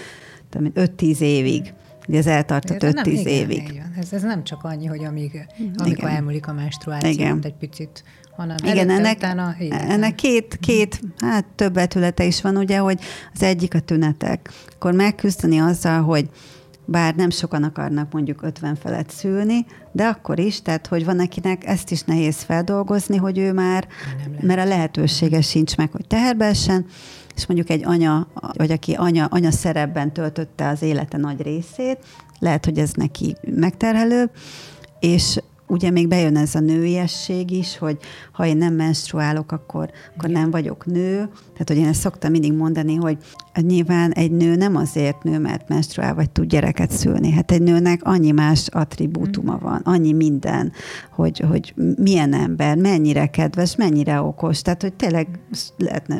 [0.52, 1.72] 5-10 évig.
[2.08, 3.68] Ugye ez eltartott 5-10 évig.
[3.68, 6.10] Igen, ez, ez nem csak annyi, hogy amíg, amikor igen.
[6.10, 7.38] elmúlik a menstruáció, igen.
[7.42, 8.04] egy picit
[8.36, 13.00] hanem Igen, ennek, utána, ennek két, két, hát több betülete is van, ugye, hogy
[13.34, 14.50] az egyik a tünetek.
[14.74, 16.28] Akkor megküzdeni azzal, hogy
[16.84, 21.66] bár nem sokan akarnak mondjuk 50 felett szülni, de akkor is, tehát hogy van akinek
[21.66, 23.86] ezt is nehéz feldolgozni, hogy ő már,
[24.40, 26.86] mert a lehetősége sincs meg, hogy teherbe essen,
[27.36, 31.98] és mondjuk egy anya, vagy aki anya, anya szerepben töltötte az élete nagy részét,
[32.38, 34.30] lehet, hogy ez neki megterhelő,
[35.00, 37.98] és ugye még bejön ez a nőiesség is, hogy
[38.32, 41.14] ha én nem menstruálok, akkor, akkor nem vagyok nő.
[41.52, 43.18] Tehát, hogy én ezt szoktam mindig mondani, hogy
[43.60, 47.30] nyilván egy nő nem azért nő, mert menstruál, vagy tud gyereket szülni.
[47.30, 50.72] Hát egy nőnek annyi más attribútuma van, annyi minden,
[51.10, 54.62] hogy, hogy milyen ember, mennyire kedves, mennyire okos.
[54.62, 55.26] Tehát, hogy tényleg
[55.76, 56.18] lehetne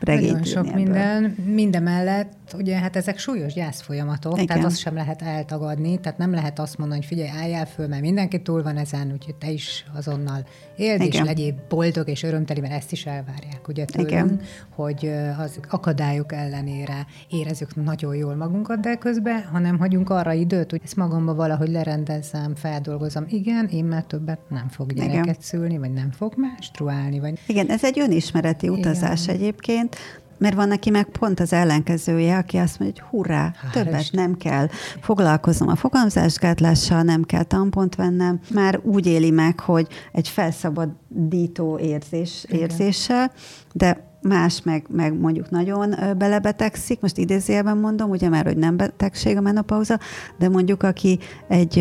[0.00, 0.82] regényt Nagyon sok ebből.
[0.82, 1.36] minden.
[1.46, 4.46] Minden mellett, ugye, hát ezek súlyos gyászfolyamatok, Igen.
[4.46, 8.02] tehát azt sem lehet eltagadni, tehát nem lehet azt mondani, hogy figyelj, álljál föl, mert
[8.02, 10.44] mindenki túl van ezen, úgyhogy te is azonnal
[10.76, 11.22] éld, Igen.
[11.22, 14.40] és legyél boldog és örömteli, mert ezt is elvárják, ugye tőlünk, Igen.
[14.74, 16.32] hogy az akadályok
[16.68, 21.34] ellenére érezzük nagyon jól magunkat, de közben, ha nem hagyunk arra időt, hogy ezt magamba
[21.34, 25.36] valahogy lerendezzem, feldolgozom, igen, én már többet nem fog gyereket Igen.
[25.40, 27.20] szülni, vagy nem fog menstruálni.
[27.20, 27.38] Vagy...
[27.46, 29.34] Igen, ez egy önismereti utazás Igen.
[29.34, 29.96] egyébként,
[30.38, 34.36] mert van neki meg pont az ellenkezője, aki azt mondja, hogy hurrá, Hál többet nem
[34.36, 34.68] kell
[35.00, 38.40] foglalkoznom a fogamzásgátlással, nem kell tampont vennem.
[38.50, 43.32] Már úgy éli meg, hogy egy felszabadító érzés, érzéssel,
[43.72, 49.36] de más meg, meg mondjuk nagyon belebetegszik, most idézőjelben mondom, ugye már, hogy nem betegség
[49.36, 49.98] a menopauza,
[50.38, 51.78] de mondjuk aki egy,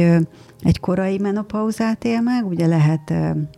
[0.61, 3.13] egy korai menopauzát él meg, ugye lehet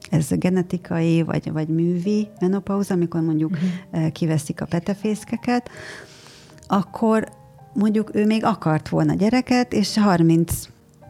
[0.09, 4.11] ez genetikai vagy, vagy művi menopauza, amikor mondjuk uh-huh.
[4.11, 5.69] kiveszik a petefészkeket,
[6.67, 7.27] akkor
[7.73, 10.67] mondjuk ő még akart volna gyereket, és 30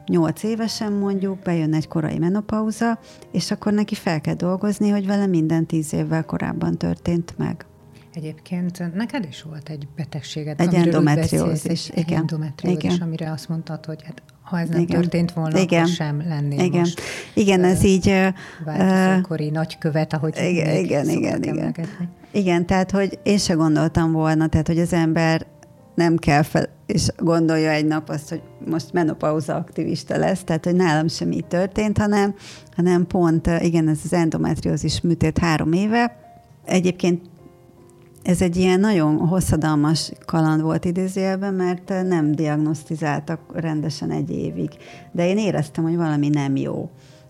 [0.10, 3.00] 8 évesen mondjuk bejön egy korai menopauza,
[3.32, 7.66] és akkor neki fel kell dolgozni, hogy vele minden 10 évvel korábban történt meg.
[8.14, 12.20] Egyébként neked is volt egy betegséged, egy endometriózis, egy igen.
[12.20, 13.08] endometriózis, igen.
[13.08, 15.02] amire azt mondtad, hogy hát ha ez nem igen.
[15.02, 15.82] történt volna, igen.
[15.82, 16.80] akkor sem lennél igen.
[16.80, 17.02] most.
[17.34, 18.14] Igen, ez így...
[18.66, 21.76] Változókori uh, nagykövet, ahogy igen, igen, igen, igen.
[22.32, 25.46] Igen, tehát, hogy én se gondoltam volna, tehát, hogy az ember
[26.00, 30.76] nem kell fel, és gondolja egy nap azt, hogy most menopauza aktivista lesz, tehát hogy
[30.76, 32.36] nálam sem így történt, hanem,
[32.76, 36.16] hanem pont, igen, ez az endometriózis műtét három éve.
[36.66, 37.22] Egyébként
[38.24, 44.70] ez egy ilyen nagyon hosszadalmas kaland volt idézőjelben, mert nem diagnosztizáltak rendesen egy évig.
[45.12, 46.90] De én éreztem, hogy valami nem jó.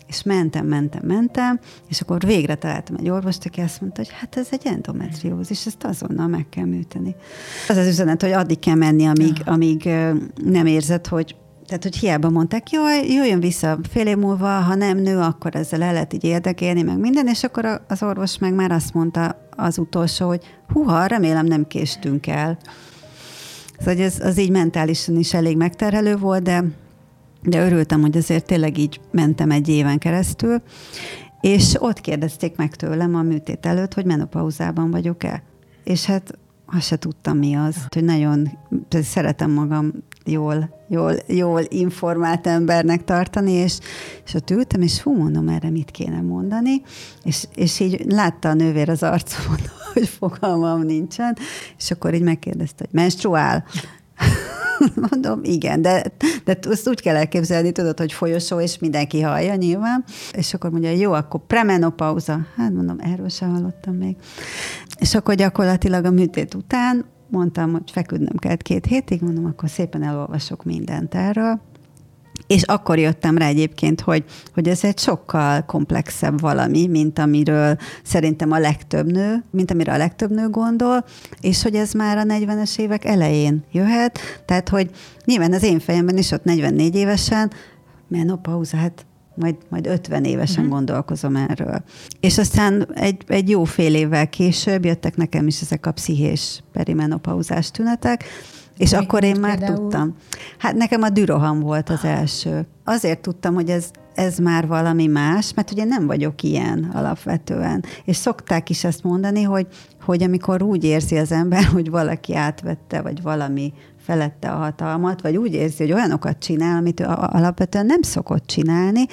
[0.10, 4.38] És mentem, mentem, mentem, és akkor végre találtam egy orvost, aki azt mondta, hogy hát
[4.38, 7.16] ez egy endometriózis, ezt azonnal meg kell műteni.
[7.68, 9.90] Az az üzenet, hogy addig kell menni, amíg, amíg
[10.44, 14.98] nem érzed, hogy Tehát, hogy hiába mondták, jaj, jöjjön vissza fél év múlva, ha nem
[14.98, 18.72] nő, akkor ezzel el lehet így érdekelni, meg minden, és akkor az orvos meg már
[18.72, 20.44] azt mondta az utolsó, hogy
[20.74, 22.58] huha, remélem nem késtünk el.
[23.80, 26.64] Szóval ez, az így mentálisan is elég megterhelő volt, de,
[27.44, 30.62] de örültem, hogy azért tényleg így mentem egy éven keresztül,
[31.42, 35.44] és ott kérdezték meg tőlem a műtét előtt, hogy menopauzában vagyok-e.
[35.84, 38.58] És hát azt se tudtam mi az, hogy nagyon
[38.92, 39.94] szeretem magam
[40.26, 43.80] jól, jól, jól informált embernek tartani, és,
[44.26, 46.82] és ott ültem, és hú, mondom, erre mit kéne mondani,
[47.24, 49.60] és, és így látta a nővér az arcomon,
[49.94, 51.38] hogy fogalmam nincsen,
[51.78, 53.66] és akkor így megkérdezte, hogy menstruál?
[55.10, 56.04] Mondom, igen, de,
[56.46, 60.04] de azt úgy kell elképzelni, tudod, hogy folyosó, és mindenki hallja nyilván.
[60.32, 62.40] És akkor mondja, jó, akkor premenopauza.
[62.56, 64.16] Hát mondom, erről sem hallottam még.
[65.00, 70.04] És akkor gyakorlatilag a műtét után mondtam, hogy feküdnöm kellett két hétig, mondom, akkor szépen
[70.04, 71.62] elolvasok mindent erről.
[72.50, 78.52] És akkor jöttem rá egyébként, hogy, hogy ez egy sokkal komplexebb valami, mint amiről szerintem
[78.52, 81.06] a legtöbb nő, mint amire a legtöbb nő gondol,
[81.42, 84.20] és hogy ez már a 40-es évek elején jöhet.
[84.46, 84.90] Tehát, hogy
[85.26, 87.52] nyilván az én fejemben is ott 44 évesen,
[88.08, 90.76] menopauza, hát majd, majd 50 évesen uh-huh.
[90.76, 91.84] gondolkozom erről.
[92.20, 97.72] És aztán egy, egy jó fél évvel később jöttek nekem is ezek a pszichés perimenopauzás
[97.72, 98.24] tünetek,
[98.80, 99.78] és Mi, akkor én már például?
[99.78, 100.16] tudtam.
[100.58, 102.68] Hát nekem a düroham volt az első.
[102.84, 107.84] Azért tudtam, hogy ez, ez már valami más, mert ugye nem vagyok ilyen alapvetően.
[108.06, 109.68] És szokták is ezt mondani, hogy,
[110.02, 115.38] hogy amikor úgy érzi az ember, hogy valaki átvette, vagy valami felette a hatalmat, vagy
[115.38, 119.06] úgy érzi, hogy olyanokat csinál, amit ő alapvetően nem szokott csinálni,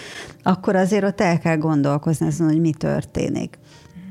[0.42, 3.58] akkor azért ott el kell gondolkozni azon, hogy mi történik.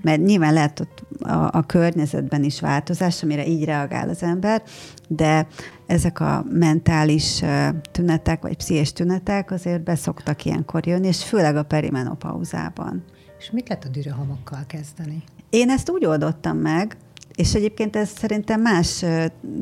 [0.06, 4.64] Mert nyilván lehet ott a, a környezetben is változás, amire így reagál az ember,
[5.08, 5.48] de
[5.86, 7.44] ezek a mentális
[7.92, 13.04] tünetek, vagy pszichés tünetek azért beszoktak ilyenkor jönni, és főleg a perimenopauzában.
[13.40, 15.24] És mit lehet a dürohamokkal kezdeni?
[15.50, 16.98] Én ezt úgy oldottam meg,
[17.36, 19.06] és egyébként ez szerintem más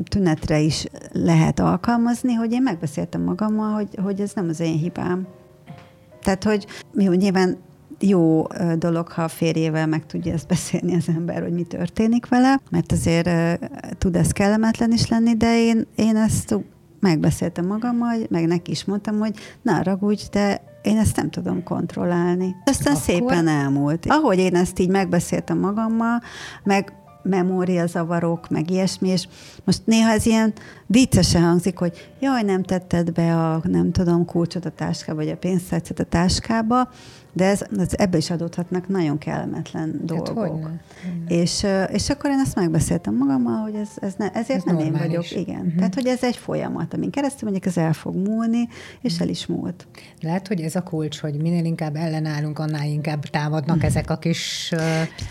[0.08, 5.26] tünetre is lehet alkalmazni, hogy én megbeszéltem magammal, hogy, hogy ez nem az én hibám.
[6.22, 7.58] Tehát, hogy jó, nyilván
[8.08, 8.46] jó
[8.78, 12.92] dolog, ha a férjével meg tudja ezt beszélni az ember, hogy mi történik vele, mert
[12.92, 13.28] azért
[13.98, 16.58] tud ez kellemetlen is lenni, de én, én ezt
[17.00, 22.56] megbeszéltem magammal, meg neki is mondtam, hogy ne ragudj, de én ezt nem tudom kontrollálni.
[22.64, 23.04] Aztán Akkor...
[23.04, 24.06] szépen elmúlt.
[24.08, 26.22] Ahogy én ezt így megbeszéltem magammal,
[26.62, 29.28] meg memóriazavarok, meg ilyesmi, és
[29.64, 30.52] most néha ez ilyen
[30.86, 35.36] viccesen hangzik, hogy jaj, nem tetted be a, nem tudom, kulcsot a táskába, vagy a
[35.36, 36.88] pénztárcát a táskába,
[37.34, 40.38] de ez, ez ebbe is adódhatnak nagyon kellemetlen hát dolgok.
[40.38, 40.80] Hogyne,
[41.28, 44.92] És, és akkor én ezt megbeszéltem magammal, hogy ez, ez ne, ezért ez nem én
[44.92, 45.30] vagyok.
[45.30, 45.60] Igen.
[45.60, 45.74] Uh-huh.
[45.74, 48.68] Tehát, hogy ez egy folyamat, amin keresztül mondjuk ez el fog múlni,
[49.00, 49.20] és uh-huh.
[49.20, 49.86] el is múlt.
[50.20, 53.90] Lehet, hogy ez a kulcs, hogy minél inkább ellenállunk, annál inkább támadnak uh-huh.
[53.90, 54.72] ezek a kis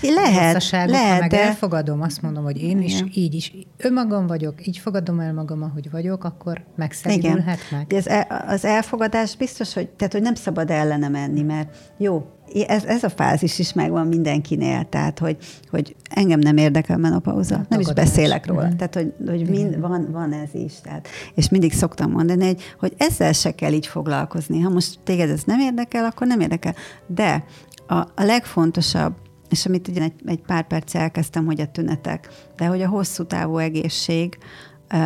[0.01, 1.43] lehet, lehet, ha meg de...
[1.43, 2.81] elfogadom, azt mondom, hogy én Igen.
[2.81, 7.93] is így is önmagam vagyok, így fogadom el magam, ahogy vagyok, akkor megszerülhet meg.
[7.93, 12.25] Ez, e- az elfogadás biztos, hogy, tehát, hogy nem szabad ellene menni, mert jó,
[12.67, 15.37] ez, ez a fázis is megvan mindenkinél, tehát, hogy,
[15.69, 18.65] hogy engem nem érdekel menopauza, nem, nem is beszélek róla.
[18.65, 18.77] Igen.
[18.77, 20.73] Tehát, hogy, hogy mind, van, van ez is.
[20.81, 24.59] Tehát, és mindig szoktam mondani, hogy, hogy ezzel se kell így foglalkozni.
[24.59, 26.75] Ha most téged ez nem érdekel, akkor nem érdekel.
[27.07, 27.43] De
[27.87, 29.13] a, a legfontosabb,
[29.49, 33.25] és amit ugye egy, egy pár perc elkezdtem, hogy a tünetek, de hogy a hosszú
[33.25, 34.37] távú egészség,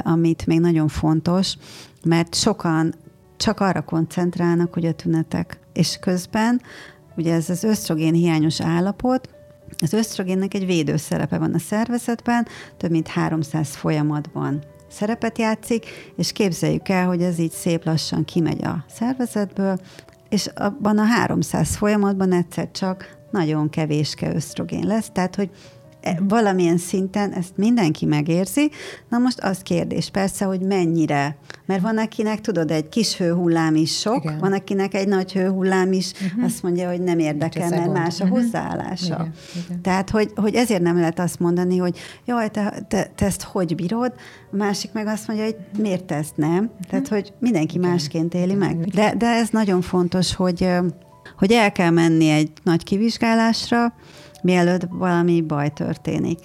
[0.03, 1.57] amit még nagyon fontos,
[2.03, 2.93] mert sokan
[3.38, 5.60] csak arra koncentrálnak, hogy a tünetek.
[5.77, 6.61] És közben,
[7.15, 9.29] ugye ez az ösztrogén hiányos állapot,
[9.81, 15.85] az ösztrogénnek egy védőszerepe van a szervezetben, több mint 300 folyamatban szerepet játszik,
[16.15, 19.79] és képzeljük el, hogy ez így szép lassan kimegy a szervezetből,
[20.29, 25.49] és abban a 300 folyamatban egyszer csak nagyon kevéske ösztrogén lesz, tehát hogy
[26.27, 28.71] valamilyen szinten ezt mindenki megérzi.
[29.09, 31.37] Na most az kérdés persze, hogy mennyire.
[31.65, 34.37] Mert van akinek, tudod, egy kis hőhullám is sok, Igen.
[34.39, 36.43] van akinek egy nagy hőhullám is uh-huh.
[36.43, 38.39] azt mondja, hogy nem érdekel, mert más a uh-huh.
[38.39, 39.05] hozzáállása.
[39.05, 39.33] Igen.
[39.65, 39.81] Igen.
[39.81, 43.75] Tehát, hogy, hogy ezért nem lehet azt mondani, hogy jaj, te, te, te ezt hogy
[43.75, 44.13] bírod,
[44.51, 46.51] a másik meg azt mondja, hogy miért te ezt nem.
[46.51, 46.87] Uh-huh.
[46.89, 47.89] Tehát, hogy mindenki Igen.
[47.89, 48.77] másként éli meg.
[48.77, 50.69] De, de ez nagyon fontos, hogy,
[51.37, 53.93] hogy el kell menni egy nagy kivizsgálásra,
[54.47, 56.39] mielőtt valami baj történik.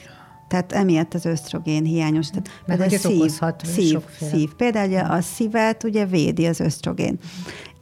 [0.48, 2.28] Tehát emiatt az ösztrogén hiányos.
[2.28, 4.54] Tehát Mert hogy szív, szív, szív.
[4.54, 7.18] Például a szívet ugye védi az ösztrogén.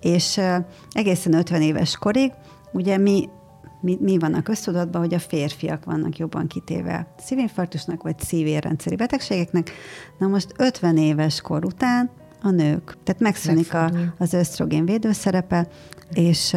[0.01, 0.57] És uh,
[0.91, 2.33] egészen 50 éves korig
[2.73, 3.29] ugye mi
[3.83, 9.71] mi, mi van a köztudatban, hogy a férfiak vannak jobban kitéve szívinfarktusnak vagy szívérrendszeri betegségeknek.
[10.19, 12.11] Na most 50 éves kor után
[12.43, 12.97] a nők.
[13.05, 15.69] Tehát megszűnik a, az ösztrogén védőszerepe,
[16.13, 16.57] és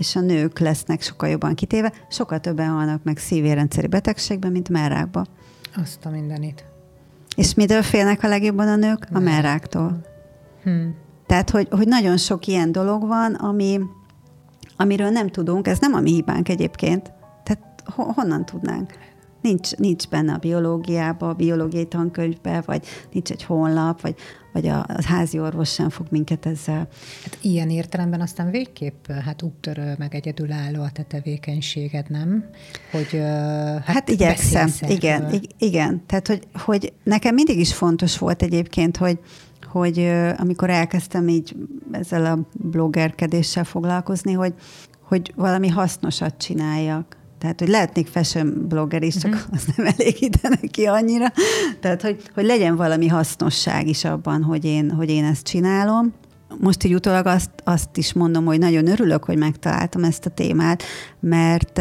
[0.00, 5.24] és a nők lesznek sokkal jobban kitéve, sokkal többen halnak meg szívérendszeri betegségben, mint merrákba.
[5.76, 6.64] Azt a mindenit.
[7.36, 9.06] És mitől félnek a legjobban a nők?
[9.12, 10.00] A merráktól.
[10.62, 10.94] Hmm.
[11.26, 13.80] Tehát, hogy, hogy nagyon sok ilyen dolog van, ami,
[14.76, 17.12] amiről nem tudunk, ez nem a mi hibánk egyébként.
[17.42, 17.82] Tehát
[18.14, 18.94] honnan tudnánk?
[19.40, 24.14] Nincs, nincs benne a biológiába, a biológiai tankönyvbe, vagy nincs egy honlap, vagy,
[24.52, 26.88] vagy a, a házi orvos sem fog minket ezzel.
[27.22, 32.44] Hát ilyen értelemben aztán végképp hát úttörő, meg egyedülálló a te tevékenységed, nem?
[32.90, 36.02] Hogy hát, hát igyekszem, igen, igen.
[36.06, 39.18] Tehát, hogy, hogy nekem mindig is fontos volt egyébként, hogy,
[39.66, 41.56] hogy amikor elkezdtem így
[41.92, 44.54] ezzel a bloggerkedéssel foglalkozni, hogy,
[45.02, 47.18] hogy valami hasznosat csináljak.
[47.40, 49.52] Tehát, hogy lehetnék fashion blogger is, csak uh-huh.
[49.52, 51.26] az nem elégítene ki annyira.
[51.80, 56.12] Tehát, hogy, hogy legyen valami hasznosság is abban, hogy én, hogy én ezt csinálom.
[56.58, 60.82] Most így utólag azt, azt is mondom, hogy nagyon örülök, hogy megtaláltam ezt a témát,
[61.20, 61.80] mert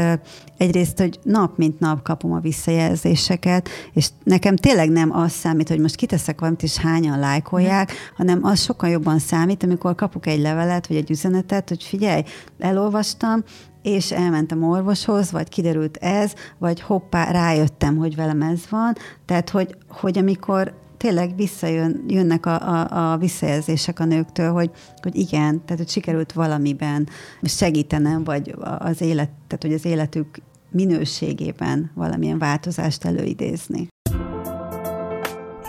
[0.57, 5.79] egyrészt, hogy nap mint nap kapom a visszajelzéseket, és nekem tényleg nem az számít, hogy
[5.79, 10.87] most kiteszek valamit, és hányan lájkolják, hanem az sokkal jobban számít, amikor kapok egy levelet,
[10.87, 12.23] vagy egy üzenetet, hogy figyelj,
[12.59, 13.43] elolvastam,
[13.81, 18.93] és elmentem orvoshoz, vagy kiderült ez, vagy hoppá, rájöttem, hogy velem ez van.
[19.25, 25.65] Tehát, hogy, hogy amikor tényleg visszajönnek a, a, a visszajelzések a nőktől, hogy, hogy igen,
[25.65, 27.07] tehát hogy sikerült valamiben
[27.41, 30.37] segítenem, vagy az élet, tehát hogy az életük
[30.71, 33.87] minőségében valamilyen változást előidézni.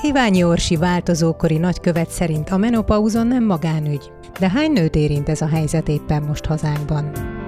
[0.02, 5.48] Iványi Orsi változókori nagykövet szerint a menopauzon nem magánügy, de hány nőt érint ez a
[5.48, 7.38] helyzet éppen most hazánkban?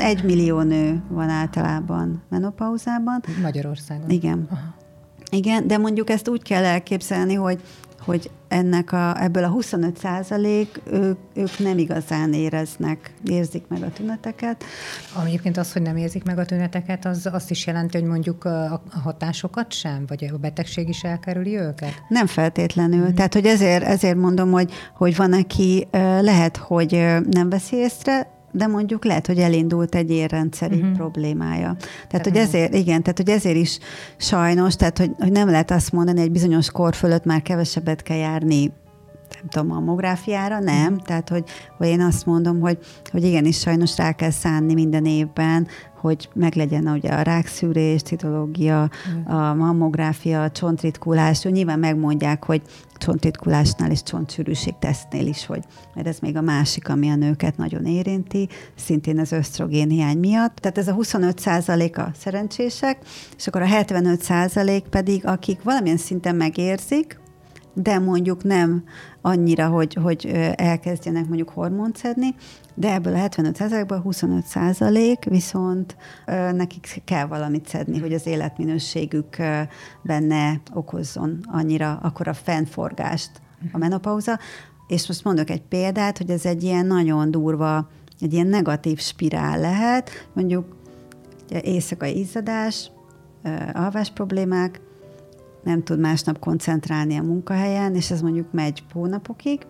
[0.00, 3.22] Egy millió nő van általában menopauzában.
[3.42, 4.10] Magyarországon?
[4.10, 4.46] Igen.
[4.50, 4.74] Aha.
[5.30, 7.60] Igen, de mondjuk ezt úgy kell elképzelni, hogy
[8.08, 13.92] hogy ennek a, ebből a 25 százalék, ők, ők nem igazán éreznek, érzik meg a
[13.92, 14.64] tüneteket.
[15.14, 18.44] Ami egyébként az, hogy nem érzik meg a tüneteket, az azt is jelenti, hogy mondjuk
[18.44, 22.02] a hatásokat sem, vagy a betegség is elkerüli őket?
[22.08, 23.08] Nem feltétlenül.
[23.08, 23.14] Mm.
[23.14, 25.88] Tehát, hogy ezért, ezért mondom, hogy, hogy van, aki
[26.20, 26.90] lehet, hogy
[27.30, 30.96] nem veszi észre, de mondjuk lehet, hogy elindult egy érrendszeri uh-huh.
[30.96, 31.76] problémája.
[32.08, 33.78] Tehát, hogy ezért, igen, tehát, hogy ezért is
[34.16, 38.16] sajnos, tehát, hogy, hogy nem lehet azt mondani, egy bizonyos kor fölött már kevesebbet kell
[38.16, 38.72] járni
[39.34, 40.92] nem tudom, mammográfiára, nem.
[40.92, 41.02] Uh-huh.
[41.02, 41.44] Tehát, hogy,
[41.76, 42.78] hogy én azt mondom, hogy,
[43.10, 45.66] hogy igenis sajnos rá kell szánni minden évben,
[46.00, 48.90] hogy meglegyen ugye a rákszűrés, citológia,
[49.22, 49.34] uh-huh.
[49.34, 51.42] a mammográfia, a csontritkulás.
[51.42, 52.62] Nyilván megmondják, hogy
[52.98, 57.86] csontritkulásnál és csontsűrűség tesztnél is, hogy, mert ez még a másik, ami a nőket nagyon
[57.86, 60.56] érinti, szintén az ösztrogén hiány miatt.
[60.56, 62.98] Tehát ez a 25% a szerencsések,
[63.36, 67.20] és akkor a 75% pedig, akik valamilyen szinten megérzik,
[67.82, 68.84] de mondjuk nem
[69.20, 72.34] annyira, hogy, hogy elkezdjenek mondjuk hormont szedni,
[72.74, 75.96] de ebből a 75%-ból 25% viszont
[76.52, 79.36] nekik kell valamit szedni, hogy az életminőségük
[80.02, 83.30] benne okozzon annyira akkor a fennforgást
[83.72, 84.38] a menopauza.
[84.86, 87.88] És most mondok egy példát, hogy ez egy ilyen nagyon durva,
[88.20, 90.76] egy ilyen negatív spirál lehet, mondjuk
[91.62, 92.90] éjszakai izzadás,
[93.72, 94.80] alvás problémák,
[95.62, 99.66] nem tud másnap koncentrálni a munkahelyen, és ez mondjuk megy hónapokig,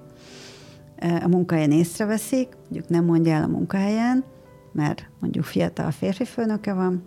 [1.01, 4.25] a munkahelyen észreveszik, mondjuk nem mondja el a munkahelyen,
[4.73, 7.03] mert mondjuk fiatal férfi főnöke van,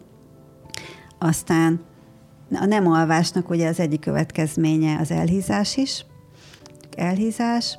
[1.17, 1.79] aztán
[2.51, 6.05] a nem alvásnak ugye az egyik következménye az elhízás is,
[6.95, 7.77] elhízás,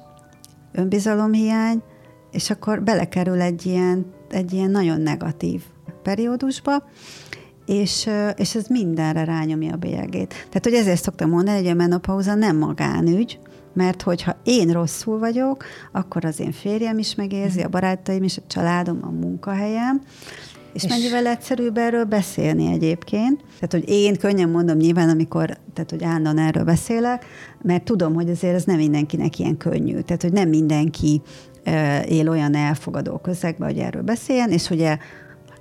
[0.73, 1.83] önbizalomhiány,
[2.31, 5.63] és akkor belekerül egy ilyen, egy ilyen nagyon negatív
[6.03, 6.85] periódusba,
[7.67, 10.29] és, és ez mindenre rányomja a bélyegét.
[10.29, 13.39] Tehát, hogy ezért szoktam mondani, hogy a menopauza nem magánügy,
[13.75, 17.67] mert hogyha én rosszul vagyok, akkor az én férjem is megérzi, mhm.
[17.67, 20.03] a barátaim is, a családom, a munkahelyem,
[20.73, 23.41] és, és mennyivel egyszerűbb erről beszélni egyébként.
[23.41, 27.25] Tehát, hogy én könnyen mondom nyilván, amikor, tehát, hogy állandóan erről beszélek,
[27.63, 30.01] mert tudom, hogy azért ez nem mindenkinek ilyen könnyű.
[30.01, 31.23] Tehát, hogy nem mindenki
[32.09, 34.99] él olyan elfogadó közegben, hogy erről beszéljen, és ugye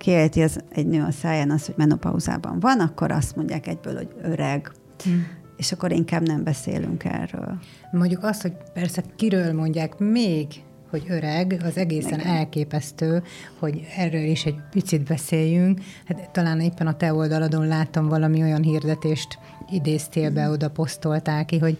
[0.01, 4.09] kiejti az egy nő a száján azt, hogy menopauzában van, akkor azt mondják egyből, hogy
[4.21, 4.71] öreg.
[5.03, 5.27] Hmm.
[5.57, 7.59] És akkor inkább nem beszélünk erről.
[7.91, 10.47] Mondjuk azt, hogy persze kiről mondják még,
[10.89, 12.35] hogy öreg, az egészen Igen.
[12.35, 13.23] elképesztő,
[13.59, 15.79] hogy erről is egy picit beszéljünk.
[16.05, 19.37] Hát talán éppen a te oldaladon láttam valami olyan hirdetést,
[19.71, 21.77] idéztél be, oda posztoltál ki, hogy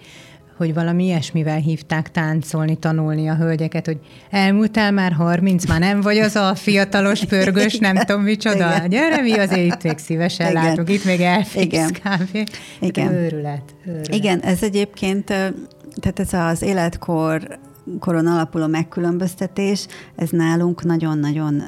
[0.61, 6.17] hogy valami ilyesmivel hívták táncolni, tanulni a hölgyeket, hogy elmúltál már 30, már nem vagy
[6.17, 8.75] az a fiatalos pörgős, nem tudom micsoda.
[8.75, 8.89] Igen.
[8.89, 10.63] Gyere, mi azért itt még szívesen Igen.
[10.63, 11.91] látunk, itt még elfix Igen.
[12.03, 12.43] kávé.
[12.79, 13.13] Igen.
[13.13, 14.15] Őrület, őrület.
[14.15, 15.25] Igen, ez egyébként
[15.95, 17.59] tehát ez az életkor
[17.99, 21.63] koron alapuló megkülönböztetés, ez nálunk nagyon-nagyon,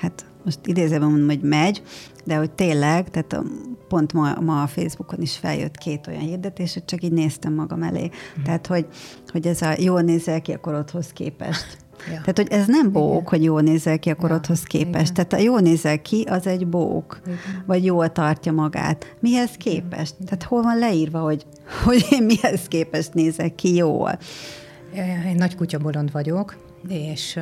[0.00, 1.82] hát most idézőben mondom, hogy megy,
[2.24, 3.44] de hogy tényleg, tehát
[3.88, 7.82] pont ma, ma a Facebookon is feljött két olyan hirdetés, hogy csak így néztem magam
[7.82, 8.04] elé.
[8.04, 8.42] Mm.
[8.42, 8.86] Tehát, hogy,
[9.26, 11.76] hogy ez a jól nézel ki a korodhoz képest.
[11.98, 12.20] Ja.
[12.20, 13.24] Tehát, hogy ez nem bók, Igen.
[13.24, 14.66] hogy jól nézel ki a korodhoz ja.
[14.66, 15.10] képest.
[15.10, 15.14] Igen.
[15.14, 17.38] Tehát a jól nézel ki, az egy bók, Igen.
[17.66, 19.16] vagy jól tartja magát.
[19.20, 20.14] Mihez képest?
[20.14, 20.26] Igen.
[20.26, 21.46] Tehát hol van leírva, hogy,
[21.84, 24.18] hogy én mihez képest nézek ki jól?
[25.26, 26.56] Én nagy kutyabolond vagyok,
[26.88, 27.38] és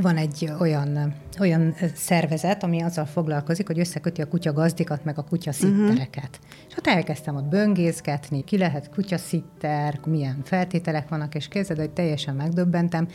[0.00, 5.22] van egy olyan, olyan szervezet, ami azzal foglalkozik, hogy összeköti a kutya gazdikat, meg a
[5.22, 6.38] kutya szittereket.
[6.42, 6.66] Uh-huh.
[6.68, 12.34] És ott elkezdtem ott böngészgetni, ki lehet kutyaszitter, milyen feltételek vannak, és kezded, hogy teljesen
[12.34, 13.08] megdöbbentem.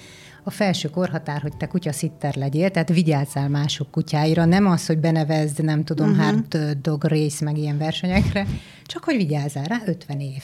[0.44, 5.64] A felső korhatár, hogy te kutyaszitter legyél, tehát vigyázzál mások kutyáira, nem az, hogy benevezd,
[5.64, 6.26] nem tudom, uh-huh.
[6.26, 8.46] hard dog race, meg ilyen versenyekre,
[8.86, 10.44] csak hogy vigyázzál rá, 50 év.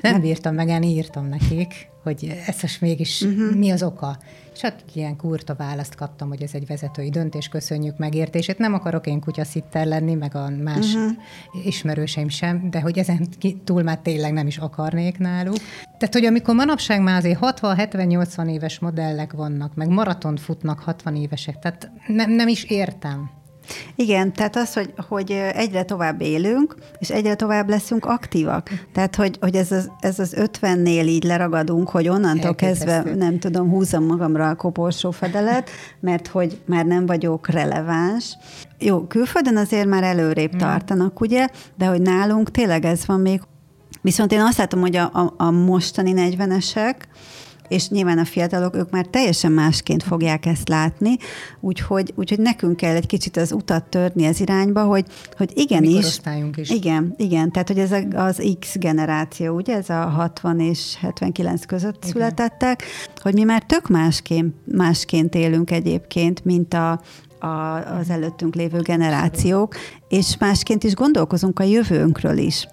[0.00, 3.54] Nem bírtam meg, én írtam nekik, hogy ez most mégis uh-huh.
[3.54, 4.18] mi az oka.
[4.54, 8.58] És hát ilyen kurta választ kaptam, hogy ez egy vezetői döntés, köszönjük megértését.
[8.58, 11.16] Nem akarok én kutyaszitter lenni, meg a más uh-huh.
[11.64, 13.28] ismerőseim sem, de hogy ezen
[13.64, 15.58] túl már tényleg nem is akarnék náluk.
[15.98, 21.58] Tehát, hogy amikor manapság már azért 60-70-80 éves modellek vannak, meg maratont futnak 60 évesek,
[21.58, 23.30] tehát nem, nem is értem.
[23.94, 28.70] Igen, tehát az, hogy, hogy egyre tovább élünk, és egyre tovább leszünk aktívak.
[28.92, 33.70] Tehát, hogy, hogy ez, az, ez az 50-nél így leragadunk, hogy onnantól kezdve, nem tudom,
[33.70, 38.36] húzom magamra a koporsó fedelet, mert hogy már nem vagyok releváns.
[38.78, 40.58] Jó, külföldön azért már előrébb hmm.
[40.58, 43.40] tartanak, ugye, de hogy nálunk tényleg ez van még.
[44.00, 46.94] Viszont én azt látom, hogy a, a, a mostani 40-esek,
[47.68, 51.16] és nyilván a fiatalok, ők már teljesen másként fogják ezt látni,
[51.60, 55.04] úgyhogy, úgyhogy nekünk kell egy kicsit az utat törni az irányba, hogy,
[55.36, 56.20] hogy igenis.
[56.56, 56.70] is.
[56.70, 61.96] Igen, igen, tehát hogy ez az X generáció, ugye, ez a 60 és 79 között
[61.96, 62.10] igen.
[62.10, 62.82] születettek,
[63.22, 67.00] hogy mi már tök másként, másként élünk egyébként, mint a,
[67.38, 67.46] a,
[67.98, 69.74] az előttünk lévő generációk,
[70.08, 72.66] és másként is gondolkozunk a jövőnkről is.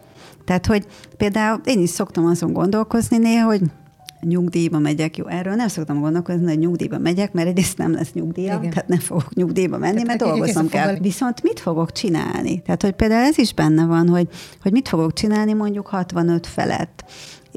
[0.46, 0.86] Tehát, hogy
[1.18, 3.62] például én is szoktam azon gondolkozni néha, hogy
[4.28, 8.57] nyugdíjba megyek, jó, erről nem szoktam gondolkozni, hogy nyugdíjba megyek, mert egyrészt nem lesz nyugdíja,
[8.57, 8.69] Igen.
[8.69, 10.84] tehát nem fogok nyugdíjba menni, tehát mert dolgoznom kell.
[10.84, 11.01] Fogal...
[11.01, 12.61] Viszont mit fogok csinálni?
[12.61, 14.28] Tehát, hogy például ez is benne van, hogy,
[14.61, 17.03] hogy mit fogok csinálni mondjuk 65 felett.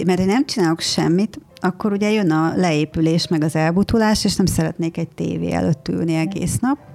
[0.06, 4.46] Mert én nem csinálok semmit, akkor ugye jön a leépülés, meg az elbutulás, és nem
[4.46, 6.87] szeretnék egy tévé előtt ülni egész nap.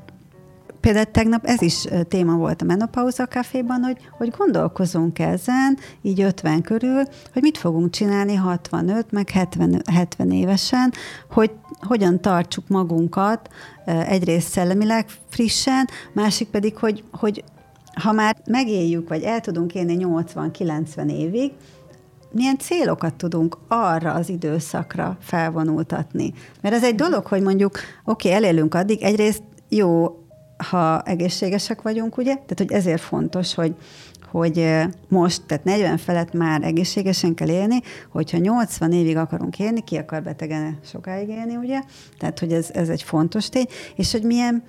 [0.84, 6.62] Például tegnap ez is téma volt a Menopauza Caféban, hogy, hogy gondolkozunk ezen, így 50
[6.62, 7.04] körül,
[7.34, 10.94] hogy mit fogunk csinálni 65, meg 70, 70 évesen,
[11.32, 13.50] hogy hogyan tartsuk magunkat
[13.86, 17.44] egyrészt szellemileg frissen, másik pedig, hogy, hogy
[18.02, 21.52] ha már megéljük, vagy el tudunk élni 80-90 évig,
[22.32, 26.34] milyen célokat tudunk arra az időszakra felvonultatni.
[26.62, 30.18] Mert ez egy dolog, hogy mondjuk, oké, okay, elélünk addig, egyrészt jó
[30.70, 32.34] ha egészségesek vagyunk, ugye?
[32.34, 33.76] Tehát, hogy ezért fontos, hogy,
[34.32, 34.70] hogy
[35.08, 37.80] most, tehát 40 felett már egészségesen kell élni,
[38.12, 41.82] hogyha 80 évig akarunk élni, ki akar betegen sokáig élni, ugye?
[42.18, 44.64] Tehát, hogy ez, ez egy fontos tény, és hogy milyen,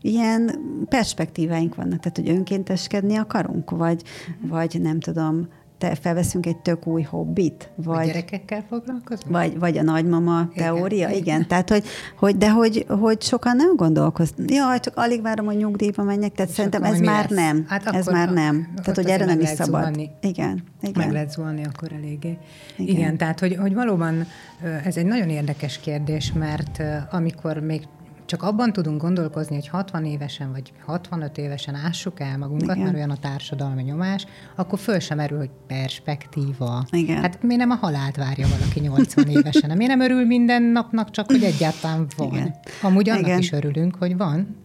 [0.00, 0.50] ilyen
[0.88, 4.02] perspektíváink vannak, tehát, hogy önkénteskedni akarunk, vagy,
[4.40, 5.48] vagy nem tudom,
[5.78, 7.70] te felveszünk egy tök új hobbit.
[7.74, 9.30] Vagy, a gyerekekkel foglalkozunk?
[9.30, 11.20] Vagy, vagy a nagymama igen, teória, igen.
[11.20, 11.46] igen.
[11.46, 11.84] Tehát, hogy,
[12.18, 14.50] hogy, de hogy, hogy sokan nem gondolkoznak.
[14.50, 17.38] Ja, csak alig várom, hogy nyugdíjba menjek, tehát szerintem ez már lesz?
[17.38, 17.64] nem.
[17.68, 18.68] Hát ez már nem.
[18.76, 19.80] Tehát, hogy erre nem is szabad.
[19.80, 20.10] Zuhanni.
[20.20, 20.92] Igen, igen.
[20.96, 22.38] Meg lehet zuhanni akkor eléggé.
[22.76, 24.26] Igen, igen tehát, hogy, hogy valóban
[24.84, 27.82] ez egy nagyon érdekes kérdés, mert amikor még
[28.28, 32.82] csak abban tudunk gondolkozni, hogy 60 évesen vagy 65 évesen ássuk el magunkat, Igen.
[32.82, 34.26] mert olyan a társadalmi nyomás,
[34.56, 36.84] akkor föl sem erül, hogy perspektíva.
[36.90, 37.20] Igen.
[37.20, 39.76] Hát miért nem a halált várja valaki 80 évesen?
[39.76, 42.32] Miért nem örül minden napnak, csak hogy egyáltalán van?
[42.32, 42.54] Igen.
[42.82, 43.38] Amúgy annak Igen.
[43.38, 44.56] is örülünk, hogy van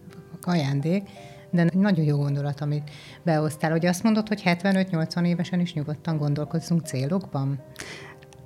[0.42, 1.02] ajándék,
[1.50, 2.90] de nagyon jó gondolat, amit
[3.22, 7.62] behoztál, hogy azt mondod, hogy 75-80 évesen is nyugodtan gondolkozzunk célokban?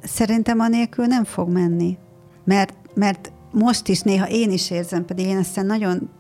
[0.03, 1.99] Szerintem anélkül nem fog menni.
[2.45, 6.11] Mert, mert most is néha én is érzem, pedig én ezt nagyon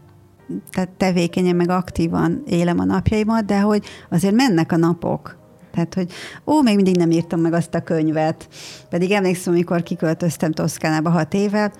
[0.71, 5.37] tehát tevékenyen, meg aktívan élem a napjaimat, de hogy azért mennek a napok.
[5.71, 6.13] Tehát, hogy
[6.47, 8.49] ó, még mindig nem írtam meg azt a könyvet.
[8.89, 11.73] Pedig emlékszem, amikor kiköltöztem Toszkánába hat éve,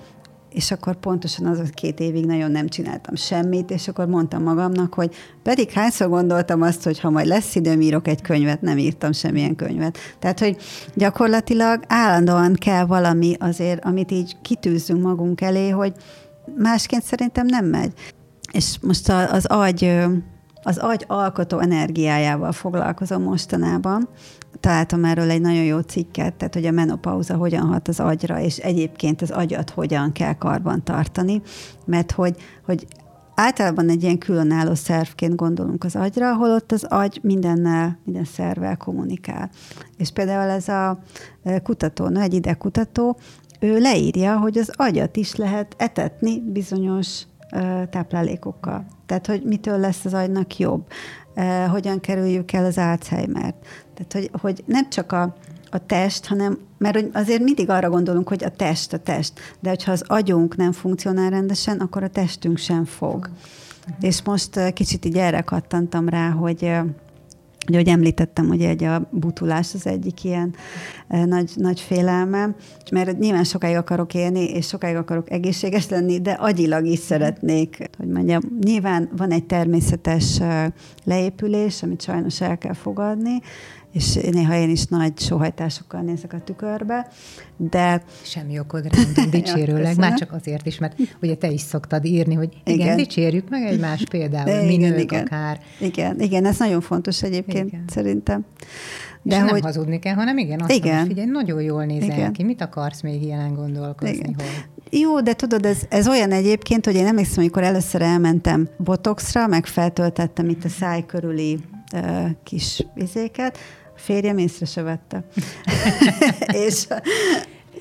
[0.53, 5.15] és akkor pontosan az két évig nagyon nem csináltam semmit, és akkor mondtam magamnak, hogy
[5.43, 9.55] pedig hányszor gondoltam azt, hogy ha majd lesz időm, írok egy könyvet, nem írtam semmilyen
[9.55, 9.97] könyvet.
[10.19, 10.57] Tehát, hogy
[10.93, 15.93] gyakorlatilag állandóan kell valami azért, amit így kitűzzünk magunk elé, hogy
[16.57, 17.93] másként szerintem nem megy.
[18.51, 20.05] És most az agy
[20.63, 24.07] az agy alkotó energiájával foglalkozom mostanában.
[24.59, 28.57] Találtam erről egy nagyon jó cikket, tehát hogy a menopauza hogyan hat az agyra, és
[28.57, 31.41] egyébként az agyat hogyan kell karban tartani,
[31.85, 32.35] mert hogy,
[32.65, 32.87] hogy
[33.35, 39.49] általában egy ilyen különálló szervként gondolunk az agyra, holott az agy mindennel, minden szervvel kommunikál.
[39.97, 40.99] És például ez a
[41.43, 43.17] e, kutató, no, egy idegkutató,
[43.59, 47.23] ő leírja, hogy az agyat is lehet etetni bizonyos
[47.89, 48.85] táplálékokkal.
[49.05, 50.87] Tehát, hogy mitől lesz az agynak jobb,
[51.69, 53.55] hogyan kerüljük el az Alzheimer-t.
[53.93, 55.35] Tehát, hogy, hogy nem csak a,
[55.71, 59.91] a test, hanem, mert azért mindig arra gondolunk, hogy a test, a test, de hogyha
[59.91, 63.15] az agyunk nem funkcionál rendesen, akkor a testünk sem fog.
[63.17, 63.95] Uh-huh.
[63.99, 66.71] És most kicsit így erre kattantam rá, hogy
[67.67, 70.55] Ugye, hogy említettem, hogy egy a butulás az egyik ilyen
[71.07, 72.55] nagy, nagy félelmem,
[72.91, 78.07] mert nyilván sokáig akarok élni, és sokáig akarok egészséges lenni, de agyilag is szeretnék, hogy
[78.07, 80.39] mondjam, nyilván van egy természetes
[81.03, 83.41] leépülés, amit sajnos el kell fogadni,
[83.91, 87.07] és néha én is nagy sóhajtásokkal nézek a tükörbe,
[87.57, 88.03] de...
[88.21, 92.49] Semmi okod rá, dicsérőleg, már csak azért is, mert ugye te is szoktad írni, hogy
[92.63, 92.97] igen, igen.
[92.97, 95.25] dicsérjük meg egymást például, de mi igen, nők igen.
[95.25, 95.59] akár.
[95.79, 97.83] Igen, igen, ez nagyon fontos egyébként igen.
[97.87, 98.45] szerintem.
[99.21, 99.51] De és hogy...
[99.51, 100.95] nem hazudni kell, hanem igen, azt igen.
[100.95, 102.33] Mondom, figyelj, nagyon jól nézel igen.
[102.33, 104.15] ki, mit akarsz még ilyen gondolkozni?
[104.15, 104.35] Igen.
[104.35, 104.99] Hogy...
[104.99, 109.65] Jó, de tudod, ez, ez olyan egyébként, hogy én emlékszem, amikor először elmentem botoxra, meg
[109.65, 111.59] feltöltettem itt a száj körüli
[111.93, 113.57] uh, kis vizéket,
[113.99, 115.23] férjem észre se vette.
[116.65, 116.87] és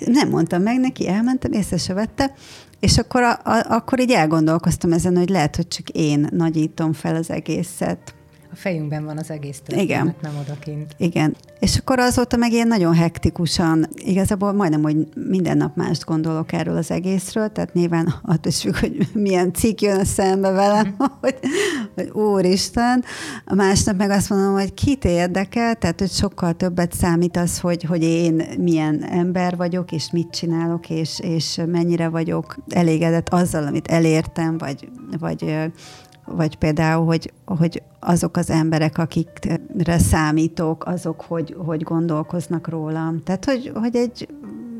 [0.06, 2.34] nem mondtam meg neki, elmentem, észre se vette,
[2.80, 7.14] és akkor, a, a, akkor így elgondolkoztam ezen, hogy lehet, hogy csak én nagyítom fel
[7.14, 8.14] az egészet.
[8.52, 10.14] A fejünkben van az egész történet, Igen.
[10.22, 10.94] nem odakint.
[10.96, 11.36] Igen.
[11.60, 16.76] És akkor azóta meg én nagyon hektikusan, igazából majdnem, hogy minden nap mást gondolok erről
[16.76, 21.06] az egészről, tehát nyilván attól is függ, hogy milyen cikk jön a szembe velem, mm.
[21.20, 21.38] hogy,
[21.98, 23.04] hogy úristen.
[23.44, 27.82] A másnap meg azt mondom, hogy kit érdekel, tehát hogy sokkal többet számít az, hogy,
[27.82, 33.88] hogy én milyen ember vagyok, és mit csinálok, és, és mennyire vagyok elégedett azzal, amit
[33.88, 34.88] elértem, vagy,
[35.18, 35.70] vagy
[36.36, 43.22] vagy például, hogy, hogy azok az emberek, akikre számítok, azok hogy, hogy gondolkoznak rólam.
[43.22, 44.28] Tehát, hogy, hogy egy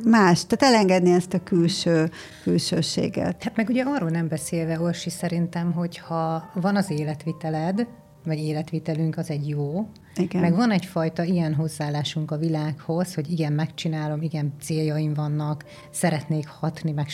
[0.04, 2.10] más, tehát elengedni ezt a külső,
[2.42, 3.42] külsőséget.
[3.42, 7.86] Hát meg ugye arról nem beszélve, Orsi, szerintem, hogyha van az életviteled,
[8.24, 9.86] vagy életvitelünk, az egy jó,
[10.16, 10.40] igen.
[10.40, 16.92] meg van egyfajta ilyen hozzáállásunk a világhoz, hogy igen, megcsinálom, igen, céljaim vannak, szeretnék hatni,
[16.92, 17.08] meg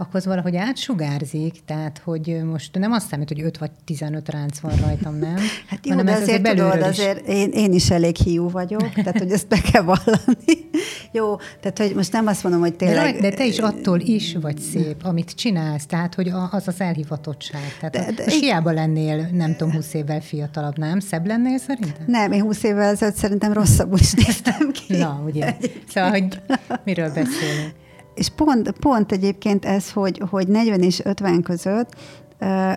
[0.00, 4.58] akkor az valahogy átsugárzik, tehát hogy most nem azt számít, hogy 5 vagy 15 ránc
[4.58, 5.36] van rajtam, nem?
[5.70, 9.48] Hát jó, de azért tudod, azért én, én is elég hiú vagyok, tehát hogy ezt
[9.48, 10.68] be kell vallani.
[11.12, 13.14] jó, tehát hogy most nem azt mondom, hogy tényleg...
[13.14, 17.76] De, de te is attól is vagy szép, amit csinálsz, tehát hogy az az elhivatottság.
[17.80, 21.00] Tehát de, de, most hiába lennél, nem tudom, 20 évvel fiatalabb, nem?
[21.00, 22.04] Szebb lennél szerintem?
[22.06, 24.96] Nem, én 20 évvel ezelőtt szerintem rosszabbul is néztem ki.
[24.96, 25.56] Na, ugye?
[25.88, 26.40] Szóval, hogy
[26.84, 27.74] miről beszélünk?
[28.20, 31.96] És pont, pont egyébként ez, hogy, hogy 40 és 50 között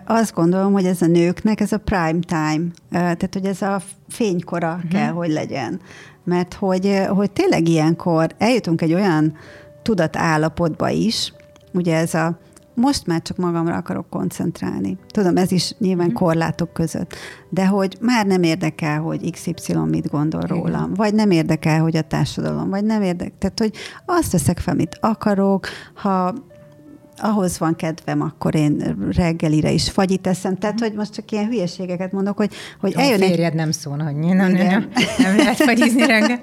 [0.04, 4.74] azt gondolom, hogy ez a nőknek ez a prime time, tehát hogy ez a fénykora
[4.74, 4.90] uh-huh.
[4.90, 5.80] kell, hogy legyen.
[6.24, 9.36] Mert hogy, hogy tényleg ilyenkor eljutunk egy olyan
[9.82, 11.32] tudatállapotba is,
[11.72, 12.38] ugye ez a
[12.74, 14.98] most már csak magamra akarok koncentrálni.
[15.06, 16.12] Tudom, ez is nyilván mm.
[16.12, 17.14] korlátok között.
[17.48, 20.56] De hogy már nem érdekel, hogy XY mit gondol Igen.
[20.56, 23.38] rólam, vagy nem érdekel, hogy a társadalom, vagy nem érdekel.
[23.38, 23.72] Tehát, hogy
[24.06, 26.34] azt veszek fel, mit akarok, ha
[27.16, 30.56] ahhoz van kedvem, akkor én reggelire is fagyit teszem.
[30.56, 33.54] Tehát, hogy most csak ilyen hülyeségeket mondok, hogy, hogy a eljön férjed egy...
[33.54, 36.40] nem szólna, hogy nem, nem, nem, nem lehet fagyizni reggel.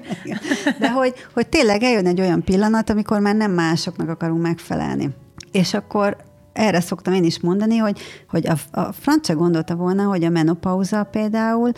[0.78, 5.10] De hogy, hogy tényleg eljön egy olyan pillanat, amikor már nem másoknak akarunk megfelelni.
[5.52, 6.16] És akkor
[6.52, 11.04] erre szoktam én is mondani, hogy, hogy a, a francia gondolta volna, hogy a menopauza
[11.04, 11.72] például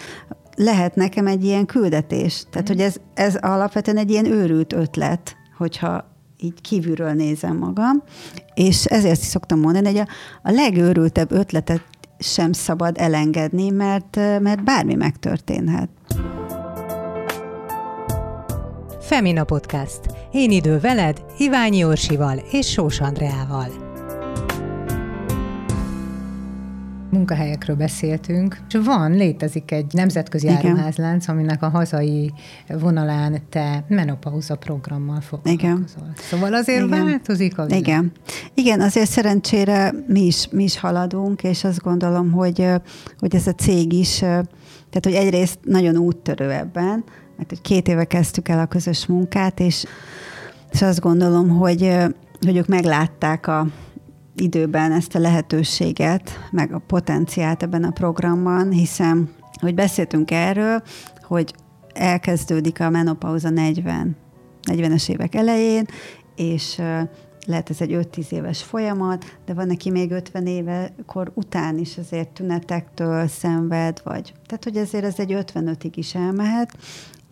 [0.57, 2.45] lehet nekem egy ilyen küldetés.
[2.51, 8.03] Tehát, hogy ez, ez alapvetően egy ilyen őrült ötlet, hogyha így kívülről nézem magam,
[8.55, 10.09] és ezért is szoktam mondani, hogy a,
[10.43, 11.83] a legőrültebb ötletet
[12.19, 15.89] sem szabad elengedni, mert, mert bármi megtörténhet.
[19.05, 20.01] Femina Podcast.
[20.33, 23.67] Én idő veled, Iványi Orsival és Sós Andreával.
[27.11, 30.57] munkahelyekről beszéltünk, és van, létezik egy nemzetközi Igen.
[30.57, 32.33] áruházlánc, aminek a hazai
[32.69, 35.71] vonalán te menopauza programmal foglalkozol.
[35.71, 35.85] Igen.
[36.17, 37.05] Szóval azért Igen.
[37.05, 37.81] változik a világ.
[37.81, 38.13] Igen.
[38.55, 42.67] Igen, azért szerencsére mi is, mi is haladunk, és azt gondolom, hogy,
[43.19, 47.05] hogy ez a cég is, tehát hogy egyrészt nagyon úttörő ebben,
[47.37, 49.85] mert hogy két éve kezdtük el a közös munkát, és,
[50.73, 51.97] és azt gondolom, hogy,
[52.41, 53.67] hogy ők meglátták a,
[54.37, 59.31] időben ezt a lehetőséget, meg a potenciált ebben a programban, hiszen,
[59.61, 60.83] hogy beszéltünk erről,
[61.23, 61.55] hogy
[61.93, 64.17] elkezdődik a menopauza 40,
[64.71, 65.87] 40-es évek elején,
[66.37, 66.81] és
[67.47, 71.99] lehet ez egy 5-10 éves folyamat, de van neki még 50 éve kor után is
[71.99, 76.77] azért tünetektől szenved, vagy tehát, hogy ezért ez egy 55-ig is elmehet,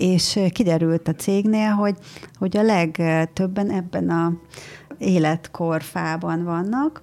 [0.02, 1.96] és kiderült a cégnél, hogy,
[2.38, 4.32] hogy a legtöbben ebben a
[4.98, 7.02] életkorfában vannak,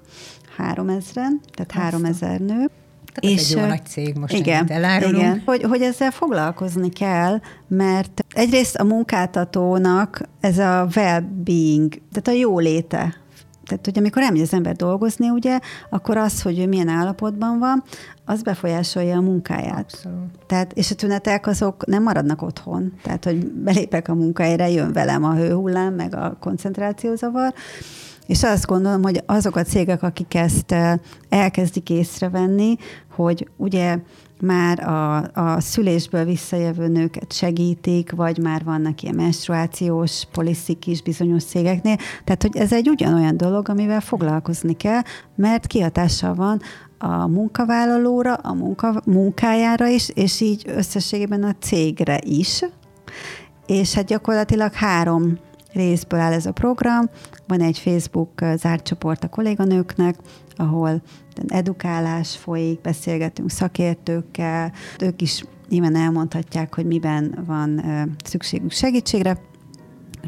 [0.57, 2.69] 3000-en, tehát 3000 nő,
[3.13, 5.17] tehát és, egy jó nagy cég most, igen, elárulunk.
[5.17, 12.41] Igen, hogy, hogy ezzel foglalkozni kell, mert egyrészt a munkáltatónak ez a well-being, tehát a
[12.41, 13.15] jóléte
[13.69, 15.59] tehát, hogy amikor elmegy az ember dolgozni, ugye,
[15.89, 17.83] akkor az, hogy ő milyen állapotban van,
[18.25, 19.79] az befolyásolja a munkáját.
[19.79, 20.45] Abszolút.
[20.47, 22.93] Tehát, és a tünetek azok nem maradnak otthon.
[23.03, 27.53] Tehát, hogy belépek a munkahelyre, jön velem a hőhullám, meg a koncentrációzavar,
[28.27, 30.75] és azt gondolom, hogy azok a cégek, akik ezt
[31.29, 32.75] elkezdik észrevenni,
[33.15, 33.97] hogy ugye
[34.41, 41.43] már a, a szülésből visszajövő nőket segítik, vagy már vannak ilyen menstruációs poliszik is bizonyos
[41.43, 41.95] cégeknél.
[42.23, 45.01] Tehát, hogy ez egy ugyanolyan dolog, amivel foglalkozni kell,
[45.35, 46.61] mert kihatással van
[46.97, 52.61] a munkavállalóra, a munka, munkájára is, és így összességében a cégre is.
[53.65, 55.37] És hát gyakorlatilag három
[55.73, 57.09] részből áll ez a program.
[57.47, 60.15] Van egy Facebook zárt csoport a kolléganőknek,
[60.59, 61.01] ahol
[61.47, 67.81] edukálás folyik, beszélgetünk szakértőkkel, ők is nyilván elmondhatják, hogy miben van
[68.25, 69.37] szükségük segítségre.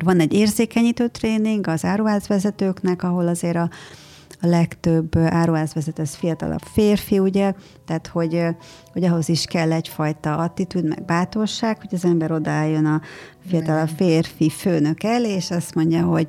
[0.04, 3.70] Van egy érzékenyítő tréning az áruházvezetőknek, ahol azért a
[4.42, 7.54] a legtöbb áruházvezető ez fiatalabb férfi, ugye,
[7.86, 8.46] tehát hogy,
[8.94, 13.02] hogy ahhoz is kell egyfajta attitűd, meg bátorság, hogy az ember odálljon a
[13.48, 16.28] fiatalabb férfi főnök elé, és azt mondja, hogy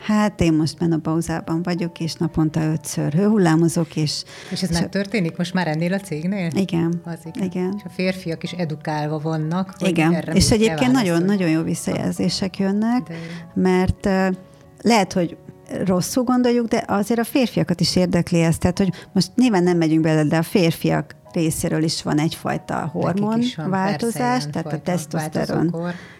[0.00, 4.22] Hát én most pauzában vagyok, és naponta ötször hőhullámozok, és...
[4.50, 4.80] És ez csak...
[4.80, 6.50] megtörténik most már ennél a cégnél?
[6.54, 7.00] Igen.
[7.04, 7.48] Az igen.
[7.48, 7.74] igen.
[7.76, 9.74] És a férfiak is edukálva vannak.
[9.78, 13.14] Igen, erre és egyébként nagyon, nagyon jó visszajelzések jönnek, De...
[13.54, 14.36] mert uh,
[14.82, 15.36] lehet, hogy
[15.84, 18.58] rosszul gondoljuk, de azért a férfiakat is érdekli ez.
[18.58, 23.40] Tehát, hogy most nyilván nem megyünk bele, de a férfiak részéről is van egyfajta hormon
[23.56, 25.74] van, változás, persze, tehát a tesztoszteron.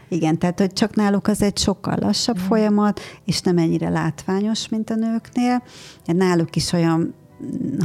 [0.08, 2.42] Igen, tehát hogy csak náluk az egy sokkal lassabb mm.
[2.42, 5.62] folyamat, és nem ennyire látványos, mint a nőknél.
[6.04, 7.14] Náluk is olyan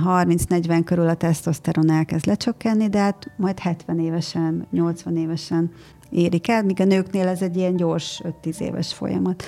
[0.06, 5.72] 30-40 körül a tesztoszteron elkezd lecsökkenni, de hát majd 70 évesen, 80 évesen
[6.10, 9.44] érik el, míg a nőknél ez egy ilyen gyors 5-10 éves folyamat.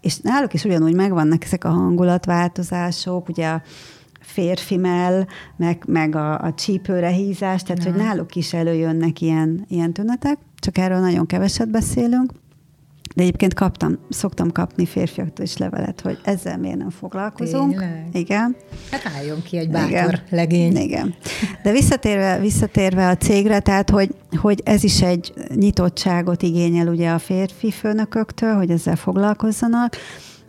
[0.00, 3.62] És náluk is ugyanúgy megvannak ezek a hangulatváltozások, ugye a
[4.26, 5.24] férfi mell,
[5.56, 7.90] meg, meg a, a csípőre hízás, tehát ja.
[7.90, 12.32] hogy náluk is előjönnek ilyen, ilyen tünetek, csak erről nagyon keveset beszélünk.
[13.14, 17.70] De egyébként kaptam, szoktam kapni férfiaktól is levelet, hogy ezzel miért nem foglalkozunk.
[17.70, 18.08] Tényleg?
[18.12, 18.56] Igen.
[18.90, 20.20] Hát álljon ki egy bátor Igen.
[20.30, 20.76] legény.
[20.76, 21.14] Igen.
[21.62, 27.18] De visszatérve, visszatérve a cégre, tehát hogy, hogy ez is egy nyitottságot igényel ugye a
[27.18, 29.96] férfi főnököktől, hogy ezzel foglalkozzanak,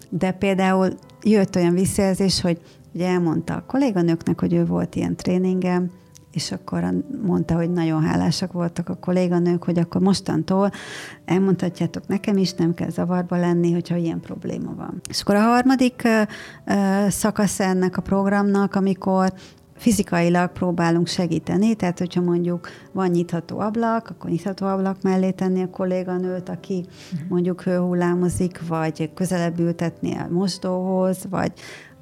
[0.10, 2.60] de például jött olyan visszajelzés, hogy
[2.94, 5.92] ugye elmondta a kolléganőknek, hogy ő volt ilyen tréningem,
[6.32, 10.72] és akkor mondta, hogy nagyon hálásak voltak a kolléganők, hogy akkor mostantól
[11.26, 15.02] elmondhatjátok nekem is, nem kell zavarba lenni, hogyha ilyen probléma van.
[15.10, 16.08] És akkor a harmadik
[17.08, 19.34] szakasz ennek a programnak, amikor
[19.76, 25.70] fizikailag próbálunk segíteni, tehát hogyha mondjuk van nyitható ablak, akkor nyitható ablak mellé tenni a
[25.70, 27.30] kolléganőt, aki uh-huh.
[27.30, 31.52] mondjuk hőhullámozik, vagy közelebb ültetni a mosdóhoz, vagy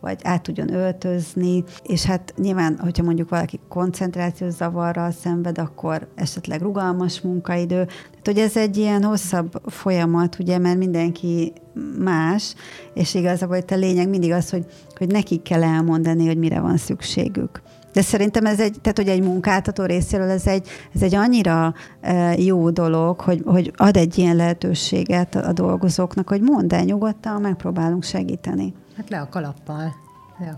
[0.05, 6.61] vagy át tudjon öltözni, és hát nyilván, hogyha mondjuk valaki koncentrációs zavarral szenved, akkor esetleg
[6.61, 7.85] rugalmas munkaidő.
[7.85, 11.53] Tehát, hogy ez egy ilyen hosszabb folyamat, ugye, mert mindenki
[11.99, 12.55] más,
[12.93, 14.65] és igazából itt a lényeg mindig az, hogy,
[14.97, 17.61] hogy nekik kell elmondani, hogy mire van szükségük.
[17.93, 22.33] De szerintem ez egy, tehát hogy egy munkáltató részéről ez egy, ez egy annyira e,
[22.37, 28.03] jó dolog, hogy, hogy ad egy ilyen lehetőséget a dolgozóknak, hogy mondd el nyugodtan, megpróbálunk
[28.03, 28.73] segíteni.
[28.97, 30.03] Hát le a kalappal.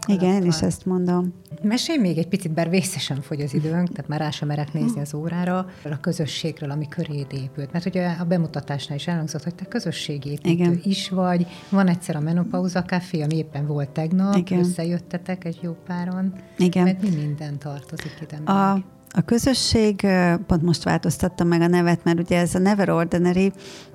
[0.06, 1.34] Igen, én is ezt mondom.
[1.62, 5.02] Mesélj még egy picit, bár vészesen fogy az időnk, tehát már rá sem merek nézni
[5.02, 7.72] az órára, a közösségről, ami köréd épült.
[7.72, 10.80] Mert ugye a bemutatásnál is elhangzott, hogy te közösségépítő Igen.
[10.84, 11.48] is vagy.
[11.70, 14.60] Van egyszer a Menopauza Café, ami éppen volt tegnap, Igen.
[14.60, 16.34] összejöttetek egy jó páron.
[16.58, 16.84] Igen.
[16.84, 18.72] Mert mi minden tartozik ide a,
[19.10, 20.08] a közösség,
[20.48, 23.52] pont most változtattam meg a nevet, mert ugye ez a Never Ordinary,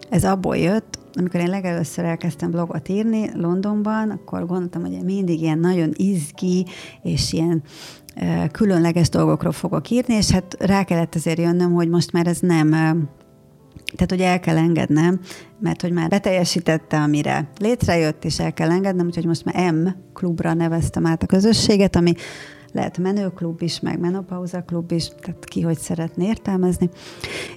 [0.09, 5.59] ez abból jött, amikor én legelőször elkezdtem blogot írni Londonban, akkor gondoltam, hogy mindig ilyen
[5.59, 6.67] nagyon izgi,
[7.03, 7.63] és ilyen
[8.51, 12.71] különleges dolgokról fogok írni, és hát rá kellett azért jönnöm, hogy most már ez nem
[13.93, 15.21] tehát, hogy el kell engednem,
[15.61, 20.55] mert hogy már beteljesítette, amire létrejött, és el kell engednem, úgyhogy most már M klubra
[20.55, 22.15] neveztem át a közösséget, ami
[22.73, 26.91] lehet menőklub is, meg menopauza klub is, tehát ki hogy szeretné értelmezni.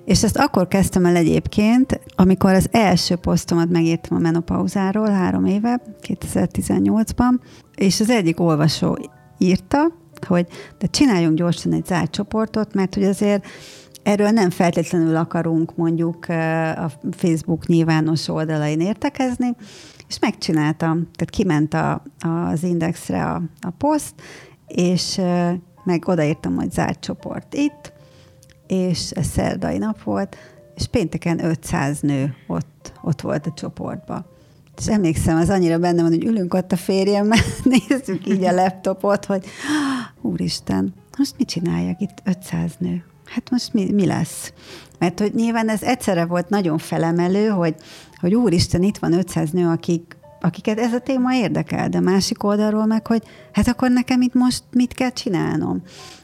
[0.05, 5.81] És ezt akkor kezdtem el egyébként, amikor az első posztomat megírtam a menopauzáról három éve,
[6.01, 7.39] 2018-ban,
[7.75, 8.97] és az egyik olvasó
[9.37, 9.91] írta,
[10.27, 10.47] hogy
[10.77, 13.45] de csináljunk gyorsan egy zárt csoportot, mert hogy azért
[14.05, 16.25] Erről nem feltétlenül akarunk mondjuk
[16.75, 19.55] a Facebook nyilvános oldalain értekezni,
[20.07, 20.93] és megcsináltam.
[20.93, 24.13] Tehát kiment a, az Indexre a, a poszt,
[24.67, 25.21] és
[25.83, 27.93] meg odaírtam, hogy zárt csoport itt,
[28.67, 30.35] és ez szerdai nap volt,
[30.75, 34.25] és pénteken 500 nő ott, ott volt a csoportban.
[34.77, 37.39] És emlékszem, az annyira benne van, hogy ülünk ott a férjemmel,
[37.89, 39.45] nézzük így a laptopot, hogy
[40.21, 43.03] úristen, most mit csináljak itt 500 nő?
[43.25, 44.53] Hát most mi, mi lesz?
[44.99, 47.75] Mert hogy nyilván ez egyszerre volt nagyon felemelő, hogy,
[48.19, 52.85] hogy úristen, itt van 500 nő, akik akiket ez a téma érdekel, de másik oldalról
[52.85, 55.81] meg, hogy hát akkor nekem itt most mit kell csinálnom?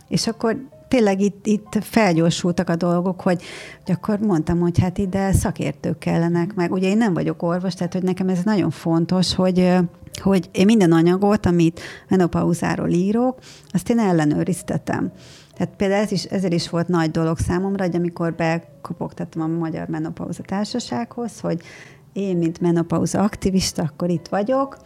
[0.07, 0.57] És akkor
[0.87, 3.41] tényleg itt, itt felgyorsultak a dolgok, hogy,
[3.85, 7.93] hogy akkor mondtam, hogy hát ide szakértők kellenek, meg ugye én nem vagyok orvos, tehát
[7.93, 9.77] hogy nekem ez nagyon fontos, hogy
[10.21, 13.39] hogy én minden anyagot, amit menopauzáról írok,
[13.71, 15.11] azt én ellenőriztetem.
[15.53, 19.87] Tehát például ez is, ezért is volt nagy dolog számomra, hogy amikor bekopogtattam a Magyar
[19.87, 21.61] Menopauza Társasághoz, hogy
[22.13, 24.77] én, mint menopauza aktivista, akkor itt vagyok,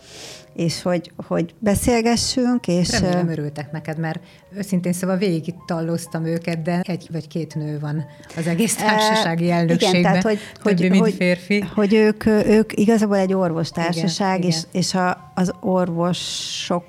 [0.53, 2.99] és hogy, hogy beszélgessünk, és...
[2.99, 4.19] Remélem örültek neked, mert
[4.55, 8.05] őszintén szóval végig itt talloztam őket, de egy vagy két nő van
[8.37, 9.99] az egész társasági elnökségben.
[9.99, 11.59] Igen, tehát, hogy, hogy, hogy, férfi.
[11.59, 14.69] hogy ők, ők igazából egy orvostársaság, igen, és, igen.
[14.71, 16.83] és a, az orvosok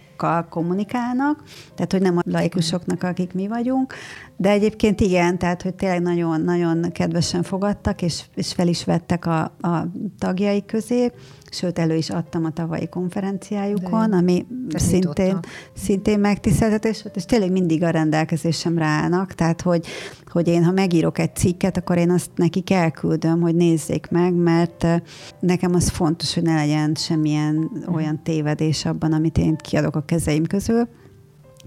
[0.48, 1.42] kommunikálnak,
[1.74, 3.94] tehát hogy nem a laikusoknak, akik mi vagyunk,
[4.36, 9.40] de egyébként igen, tehát hogy tényleg nagyon-nagyon kedvesen fogadtak, és, és fel is vettek a,
[9.42, 9.86] a
[10.18, 11.12] tagjai közé,
[11.56, 15.38] sőt, elő is adtam a tavalyi konferenciájukon, De ami szintén,
[15.74, 19.86] szintén megtiszteltetés és tényleg mindig a rendelkezésemre állnak, tehát hogy,
[20.26, 24.86] hogy én, ha megírok egy cikket, akkor én azt nekik elküldöm, hogy nézzék meg, mert
[25.40, 30.46] nekem az fontos, hogy ne legyen semmilyen olyan tévedés abban, amit én kiadok a kezeim
[30.46, 30.88] közül.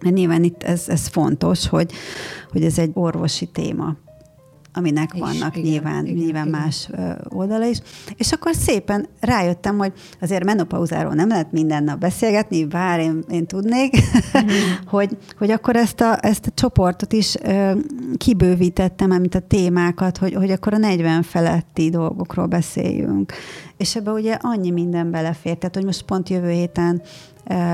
[0.03, 1.91] Mert nyilván itt ez, ez fontos, hogy,
[2.51, 3.95] hogy ez egy orvosi téma
[4.73, 6.59] aminek is, vannak igen, nyilván, igen, nyilván igen.
[6.59, 6.89] más
[7.29, 7.77] oldala is.
[8.15, 13.45] És akkor szépen rájöttem, hogy azért menopauzáról nem lehet minden nap beszélgetni, bár én, én
[13.45, 13.97] tudnék,
[14.37, 14.47] mm-hmm.
[14.85, 17.71] hogy, hogy akkor ezt a, ezt a csoportot is ö,
[18.17, 23.33] kibővítettem, mint a témákat, hogy, hogy akkor a 40 feletti dolgokról beszéljünk.
[23.77, 27.01] És ebbe ugye annyi minden belefér, tehát hogy most pont jövő héten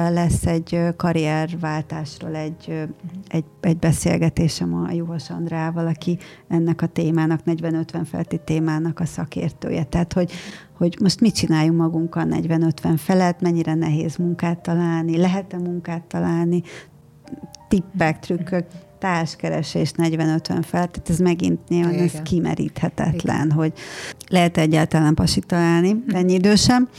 [0.09, 2.87] lesz egy karrierváltásról egy,
[3.27, 6.17] egy, egy beszélgetésem a Juhos Andrával, aki
[6.47, 9.83] ennek a témának, 40-50 felti témának a szakértője.
[9.83, 10.31] Tehát, hogy,
[10.77, 16.63] hogy most mit csináljunk magunkkal 40-50 felett, mennyire nehéz munkát találni, lehet-e munkát találni,
[17.67, 18.65] tippek, trükkök
[19.05, 23.51] társkeresés 40-50 fel, tehát ez megint nyilván ez kimeríthetetlen, Igen.
[23.51, 23.73] hogy
[24.27, 26.89] lehet egyáltalán pasit találni, ennyi idősem.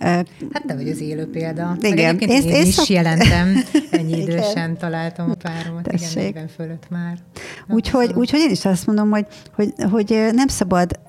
[0.00, 0.26] Hát
[0.66, 1.76] te vagy az élő példa.
[1.80, 2.18] Igen.
[2.18, 2.86] Én, én, én is szok...
[2.86, 6.28] jelentem, ennyi idősen találtam a páromat, Tessék.
[6.28, 7.18] igen, 40 fölött már.
[7.68, 11.00] Úgyhogy, úgyhogy én is azt mondom, hogy, hogy, hogy nem szabad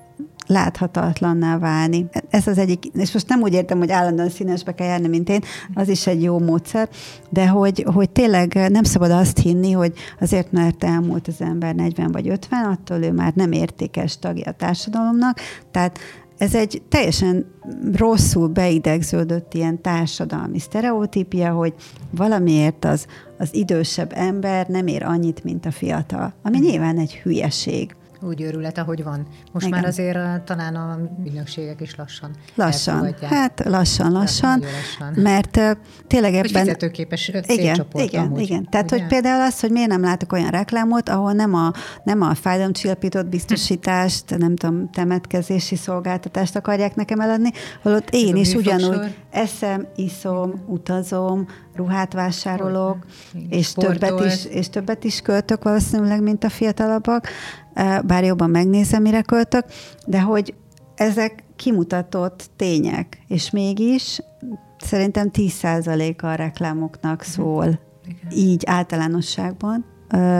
[0.48, 2.06] láthatatlanná válni.
[2.30, 5.42] Ez az egyik, és most nem úgy értem, hogy állandóan színesbe kell járni, mint én,
[5.74, 6.90] az is egy jó módszer,
[7.30, 12.12] de hogy, hogy tényleg nem szabad azt hinni, hogy azért, mert elmúlt az ember 40
[12.12, 15.40] vagy 50, attól ő már nem értékes tagja a társadalomnak,
[15.72, 16.00] tehát
[16.38, 17.46] ez egy teljesen
[17.94, 21.74] rosszul beidegződött ilyen társadalmi sztereotípia, hogy
[22.12, 23.06] valamiért az,
[23.38, 28.78] az idősebb ember nem ér annyit, mint a fiatal, ami nyilván egy hülyeség úgy őrület,
[28.78, 29.28] ahogy van.
[29.52, 29.80] Most Igen.
[29.80, 35.14] már azért talán a ügynökségek is lassan Lassan, hát lassan, lassan, lassan.
[35.24, 35.72] mert uh,
[36.08, 36.52] tényleg ebben...
[36.52, 38.68] Hogy fizetőképes igen, igen, amúgy, igen.
[38.70, 39.00] Tehát, ugye?
[39.00, 41.72] hogy például az, hogy miért nem látok olyan reklámot, ahol nem a,
[42.04, 47.52] nem a fájdalomcsillapított biztosítást, nem tudom, temetkezési szolgáltatást akarják nekem eladni,
[47.82, 52.98] holott én is ugyanúgy eszem, iszom, utazom, ruhát vásárolok,
[53.50, 57.28] és többet, is, és többet is költök valószínűleg, mint a fiatalabbak,
[58.06, 59.66] bár jobban megnézem, mire költök,
[60.06, 60.54] de hogy
[60.96, 64.20] ezek kimutatott tények, és mégis
[64.78, 67.30] szerintem 10% a reklámoknak mhm.
[67.30, 68.32] szól, Igen.
[68.32, 69.86] így általánosságban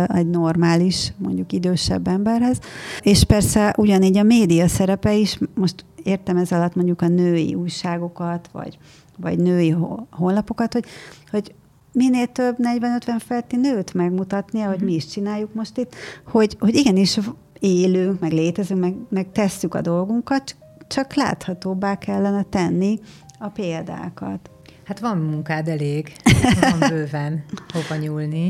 [0.08, 2.60] egy normális, mondjuk idősebb emberhez.
[3.02, 8.50] És persze ugyanígy a média szerepe is, most értem ez alatt mondjuk a női újságokat,
[8.52, 8.78] vagy,
[9.18, 9.76] vagy női
[10.10, 10.86] honlapokat, hogy,
[11.32, 11.54] hogy
[11.98, 15.96] minél több 40-50 feletti nőt megmutatni, ahogy mi is csináljuk most itt,
[16.26, 17.20] hogy, hogy igenis
[17.60, 20.56] élünk, meg létezünk, meg, meg tesszük a dolgunkat,
[20.88, 23.00] csak láthatóbbá kellene tenni
[23.40, 24.50] a példákat.
[24.84, 26.16] Hát van munkád elég,
[26.62, 27.44] van bőven
[27.74, 28.50] hova nyúlni.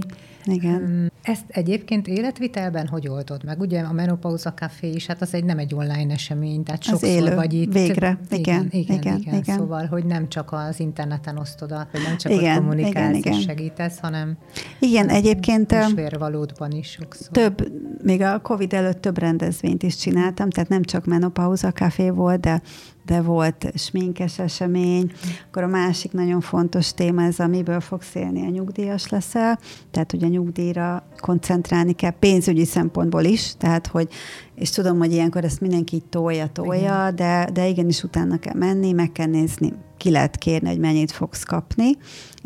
[0.53, 1.11] Igen.
[1.23, 3.59] Ezt egyébként életvitelben hogy oldod meg?
[3.59, 7.09] Ugye a Menopauza Café is, hát az egy nem egy online esemény, tehát Az sokszor
[7.09, 7.73] élő, vagy itt.
[7.73, 8.19] végre.
[8.29, 9.57] Igen, igen, igen, igen, igen.
[9.57, 13.33] Szóval, hogy nem csak az interneten osztod át, vagy nem csak Igen, ott kommunikálsz igen,
[13.33, 14.37] és segítesz, hanem
[14.79, 17.27] Igen, egyébként ö, húsvérvalódban is sokszor.
[17.31, 17.71] több,
[18.03, 22.61] még a Covid előtt több rendezvényt is csináltam, tehát nem csak menopauza café volt, de
[23.07, 25.11] de volt sminkes esemény.
[25.47, 29.59] Akkor a másik nagyon fontos téma ez, amiből fogsz élni, a nyugdíjas leszel,
[29.91, 34.07] tehát hogy a nyugdíjra koncentrálni kell pénzügyi szempontból is, tehát hogy,
[34.55, 38.91] és tudom, hogy ilyenkor ezt mindenki így tolja, tolja, de, de igenis utána kell menni,
[38.91, 41.97] meg kell nézni, ki lehet kérni, hogy mennyit fogsz kapni,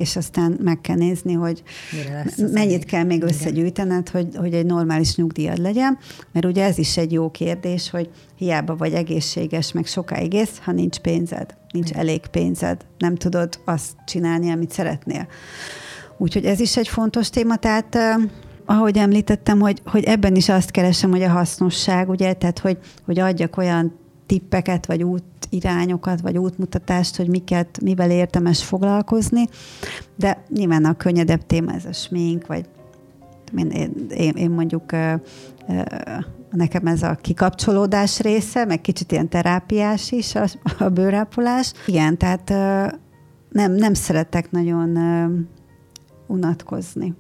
[0.02, 1.64] és aztán meg kell nézni, hogy
[2.52, 5.98] mennyit kell még összegyűjtened, hogy, hogy egy normális nyugdíjad legyen,
[6.32, 10.72] mert ugye ez is egy jó kérdés, hogy hiába vagy egészséges, meg sokáig ész, ha
[10.72, 15.28] nincs pénzed, nincs elég pénzed, nem tudod azt csinálni, amit szeretnél.
[16.18, 18.16] Úgyhogy ez is egy fontos téma, tehát eh,
[18.66, 23.20] ahogy említettem, hogy, hogy ebben is azt keresem, hogy a hasznosság, ugye, tehát hogy, hogy
[23.20, 25.04] adjak olyan tippeket, vagy
[25.52, 29.48] útirányokat, vagy útmutatást, hogy miket, mivel érdemes foglalkozni,
[30.16, 32.66] de nyilván a könnyedebb téma ez a smink, vagy
[33.58, 35.14] én, én, én mondjuk ö,
[35.68, 35.82] ö,
[36.52, 40.46] nekem ez a kikapcsolódás része, meg kicsit ilyen terápiás is a,
[40.80, 41.74] a bőrápolás.
[41.88, 42.88] Igen, tehát ö,
[43.52, 44.98] nem, nem szeretek nagyon
[46.28, 47.14] unatkozni.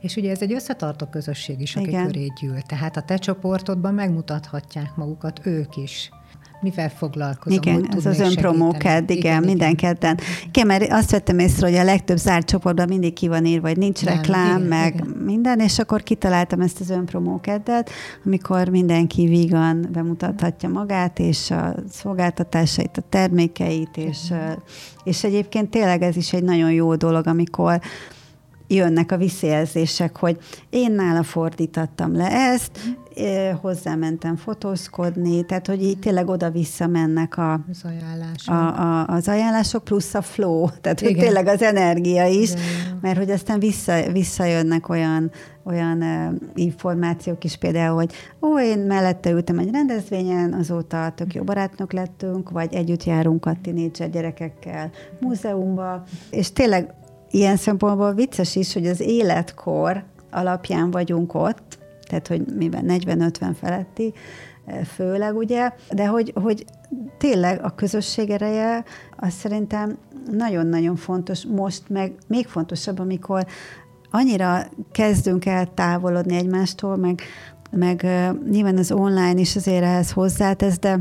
[0.00, 2.06] És ugye ez egy összetartó közösség is, aki Igen.
[2.06, 2.60] köré gyűl.
[2.60, 6.10] Tehát a te csoportodban megmutathatják magukat ők is.
[6.60, 7.58] Mivel foglalkozom?
[7.62, 8.74] Igen, ez az segíteni.
[8.78, 10.18] igen, igen, minden kedden.
[10.46, 13.76] Igen, mert azt vettem észre, hogy a legtöbb zárt csoportban mindig ki van írva, hogy
[13.76, 15.06] nincs Nem, reklám, igen, meg igen.
[15.06, 17.90] minden, és akkor kitaláltam ezt az önpromókedet,
[18.24, 24.32] amikor mindenki vígan bemutathatja magát, és a szolgáltatásait, a termékeit, és,
[25.04, 27.80] és egyébként tényleg ez is egy nagyon jó dolog, amikor
[28.68, 30.38] jönnek a visszajelzések, hogy
[30.70, 32.96] én nála fordítattam le ezt,
[33.60, 38.48] hozzámentem fotózkodni, tehát hogy így tényleg oda-vissza mennek a, Az ajánlás.
[38.48, 42.98] a, a, az ajánlások, plusz a flow, tehát hogy tényleg az energia is, igen.
[43.00, 45.30] mert hogy aztán vissza, visszajönnek olyan,
[45.64, 51.42] olyan uh, információk is, például, hogy ó, én mellette ültem egy rendezvényen, azóta tök jó
[51.42, 54.90] barátnok lettünk, vagy együtt járunk a tinédzser gyerekekkel
[55.20, 56.94] múzeumba, és tényleg
[57.30, 64.12] ilyen szempontból vicces is, hogy az életkor alapján vagyunk ott, tehát hogy mivel 40-50 feletti,
[64.64, 66.64] eh, főleg ugye, de hogy, hogy
[67.18, 68.84] tényleg a közösség ereje,
[69.16, 69.98] az szerintem
[70.30, 73.46] nagyon-nagyon fontos, most meg még fontosabb, amikor
[74.10, 77.20] annyira kezdünk el távolodni egymástól, meg,
[77.70, 81.00] meg eh, nyilván az online is azért ehhez hozzátesz, de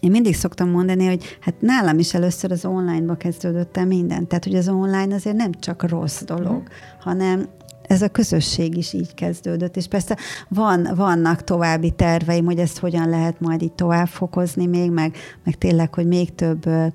[0.00, 4.26] én mindig szoktam mondani, hogy hát nálam is először az online-ba kezdődött el minden.
[4.26, 6.64] Tehát, hogy az online azért nem csak rossz dolog, mm.
[7.00, 7.48] hanem
[7.88, 10.16] ez a közösség is így kezdődött, és persze
[10.48, 15.54] van, vannak további terveim, hogy ezt hogyan lehet majd így tovább fokozni még, meg, meg
[15.54, 16.86] tényleg, hogy még több ö,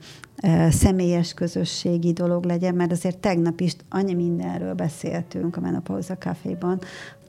[0.43, 6.79] ö, személyes közösségi dolog legyen, mert azért tegnap is annyi mindenről beszéltünk a Menopauza Caféban,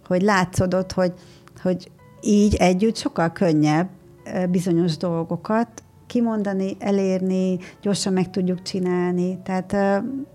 [0.06, 1.12] hogy látszódott, hogy,
[1.62, 1.90] hogy
[2.20, 3.88] így együtt sokkal könnyebb
[4.50, 5.68] bizonyos dolgokat
[6.06, 9.38] kimondani, elérni, gyorsan meg tudjuk csinálni.
[9.42, 9.72] Tehát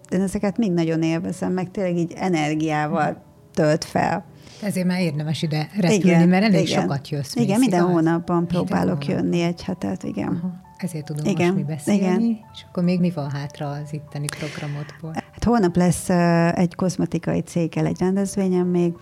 [0.09, 3.21] én ezeket még nagyon élvezem, meg tényleg így energiával
[3.53, 4.25] tölt fel.
[4.61, 6.81] Ezért már érdemes ide repülni, mert elég igen.
[6.81, 7.35] sokat jössz.
[7.35, 7.91] Igen, mész, minden igaz?
[7.91, 9.15] hónapban próbálok hónapban.
[9.15, 10.27] jönni egy hetet, igen.
[10.27, 10.51] Aha.
[10.77, 11.99] Ezért tudom Igen, most mi beszélni.
[11.99, 12.21] igen.
[12.53, 15.11] És akkor még mi van hátra az itteni programodból?
[15.13, 16.09] Hát holnap lesz
[16.57, 18.93] egy kozmetikai céggel egy rendezvényem még,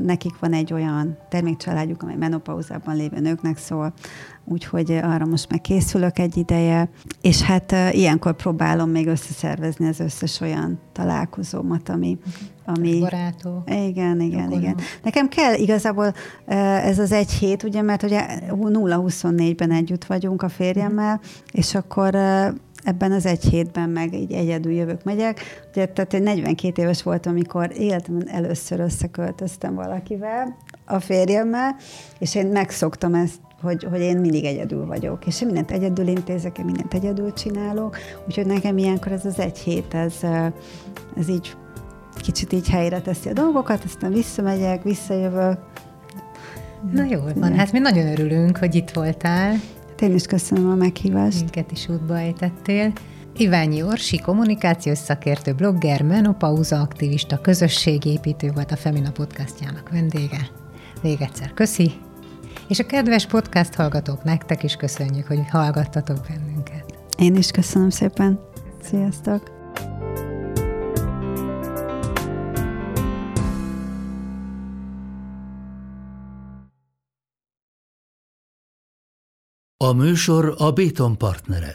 [0.00, 3.92] nekik van egy olyan termékcsaládjuk, amely menopauzában lévő nőknek szól,
[4.48, 6.88] úgyhogy ö, arra most meg készülök egy ideje,
[7.20, 12.18] és hát ö, ilyenkor próbálom még összeszervezni az összes olyan találkozómat, ami...
[12.64, 13.70] ami Barátok.
[13.70, 14.76] igen, igen, Akkor igen.
[15.02, 16.14] Nekem kell igazából
[16.46, 21.20] ö, ez az egy hét, ugye, mert ugye 0-24-ben együtt vagyunk a férjemmel,
[21.52, 22.14] és akkor
[22.84, 25.40] ebben az egy hétben meg így egyedül jövök, megyek.
[25.70, 31.76] Ugye, tehát én 42 éves voltam, amikor életemben először összeköltöztem valakivel, a férjemmel,
[32.18, 36.64] és én megszoktam ezt, hogy, hogy én mindig egyedül vagyok, és mindent egyedül intézek, én
[36.64, 37.96] mindent egyedül csinálok,
[38.26, 40.14] úgyhogy nekem ilyenkor ez az egy hét, ez,
[41.16, 41.56] ez így
[42.16, 45.58] kicsit így helyre teszi a dolgokat, aztán visszamegyek, visszajövök.
[46.92, 49.56] Na jól van, hát mi nagyon örülünk, hogy itt voltál,
[50.00, 51.38] Hát Én is köszönöm a meghívást.
[51.40, 52.92] minket is útba ejtettél.
[53.36, 60.50] Iványi Orsi, kommunikációs szakértő, blogger, menopauza aktivista, közösségépítő volt a Femina podcastjának vendége.
[61.02, 61.92] Még egyszer köszi,
[62.68, 66.98] És a kedves podcast hallgatók, nektek is köszönjük, hogy hallgattatok bennünket.
[67.16, 68.40] Én is köszönöm szépen.
[68.82, 69.56] Sziasztok!
[79.84, 81.74] A műsor a Béton partnere.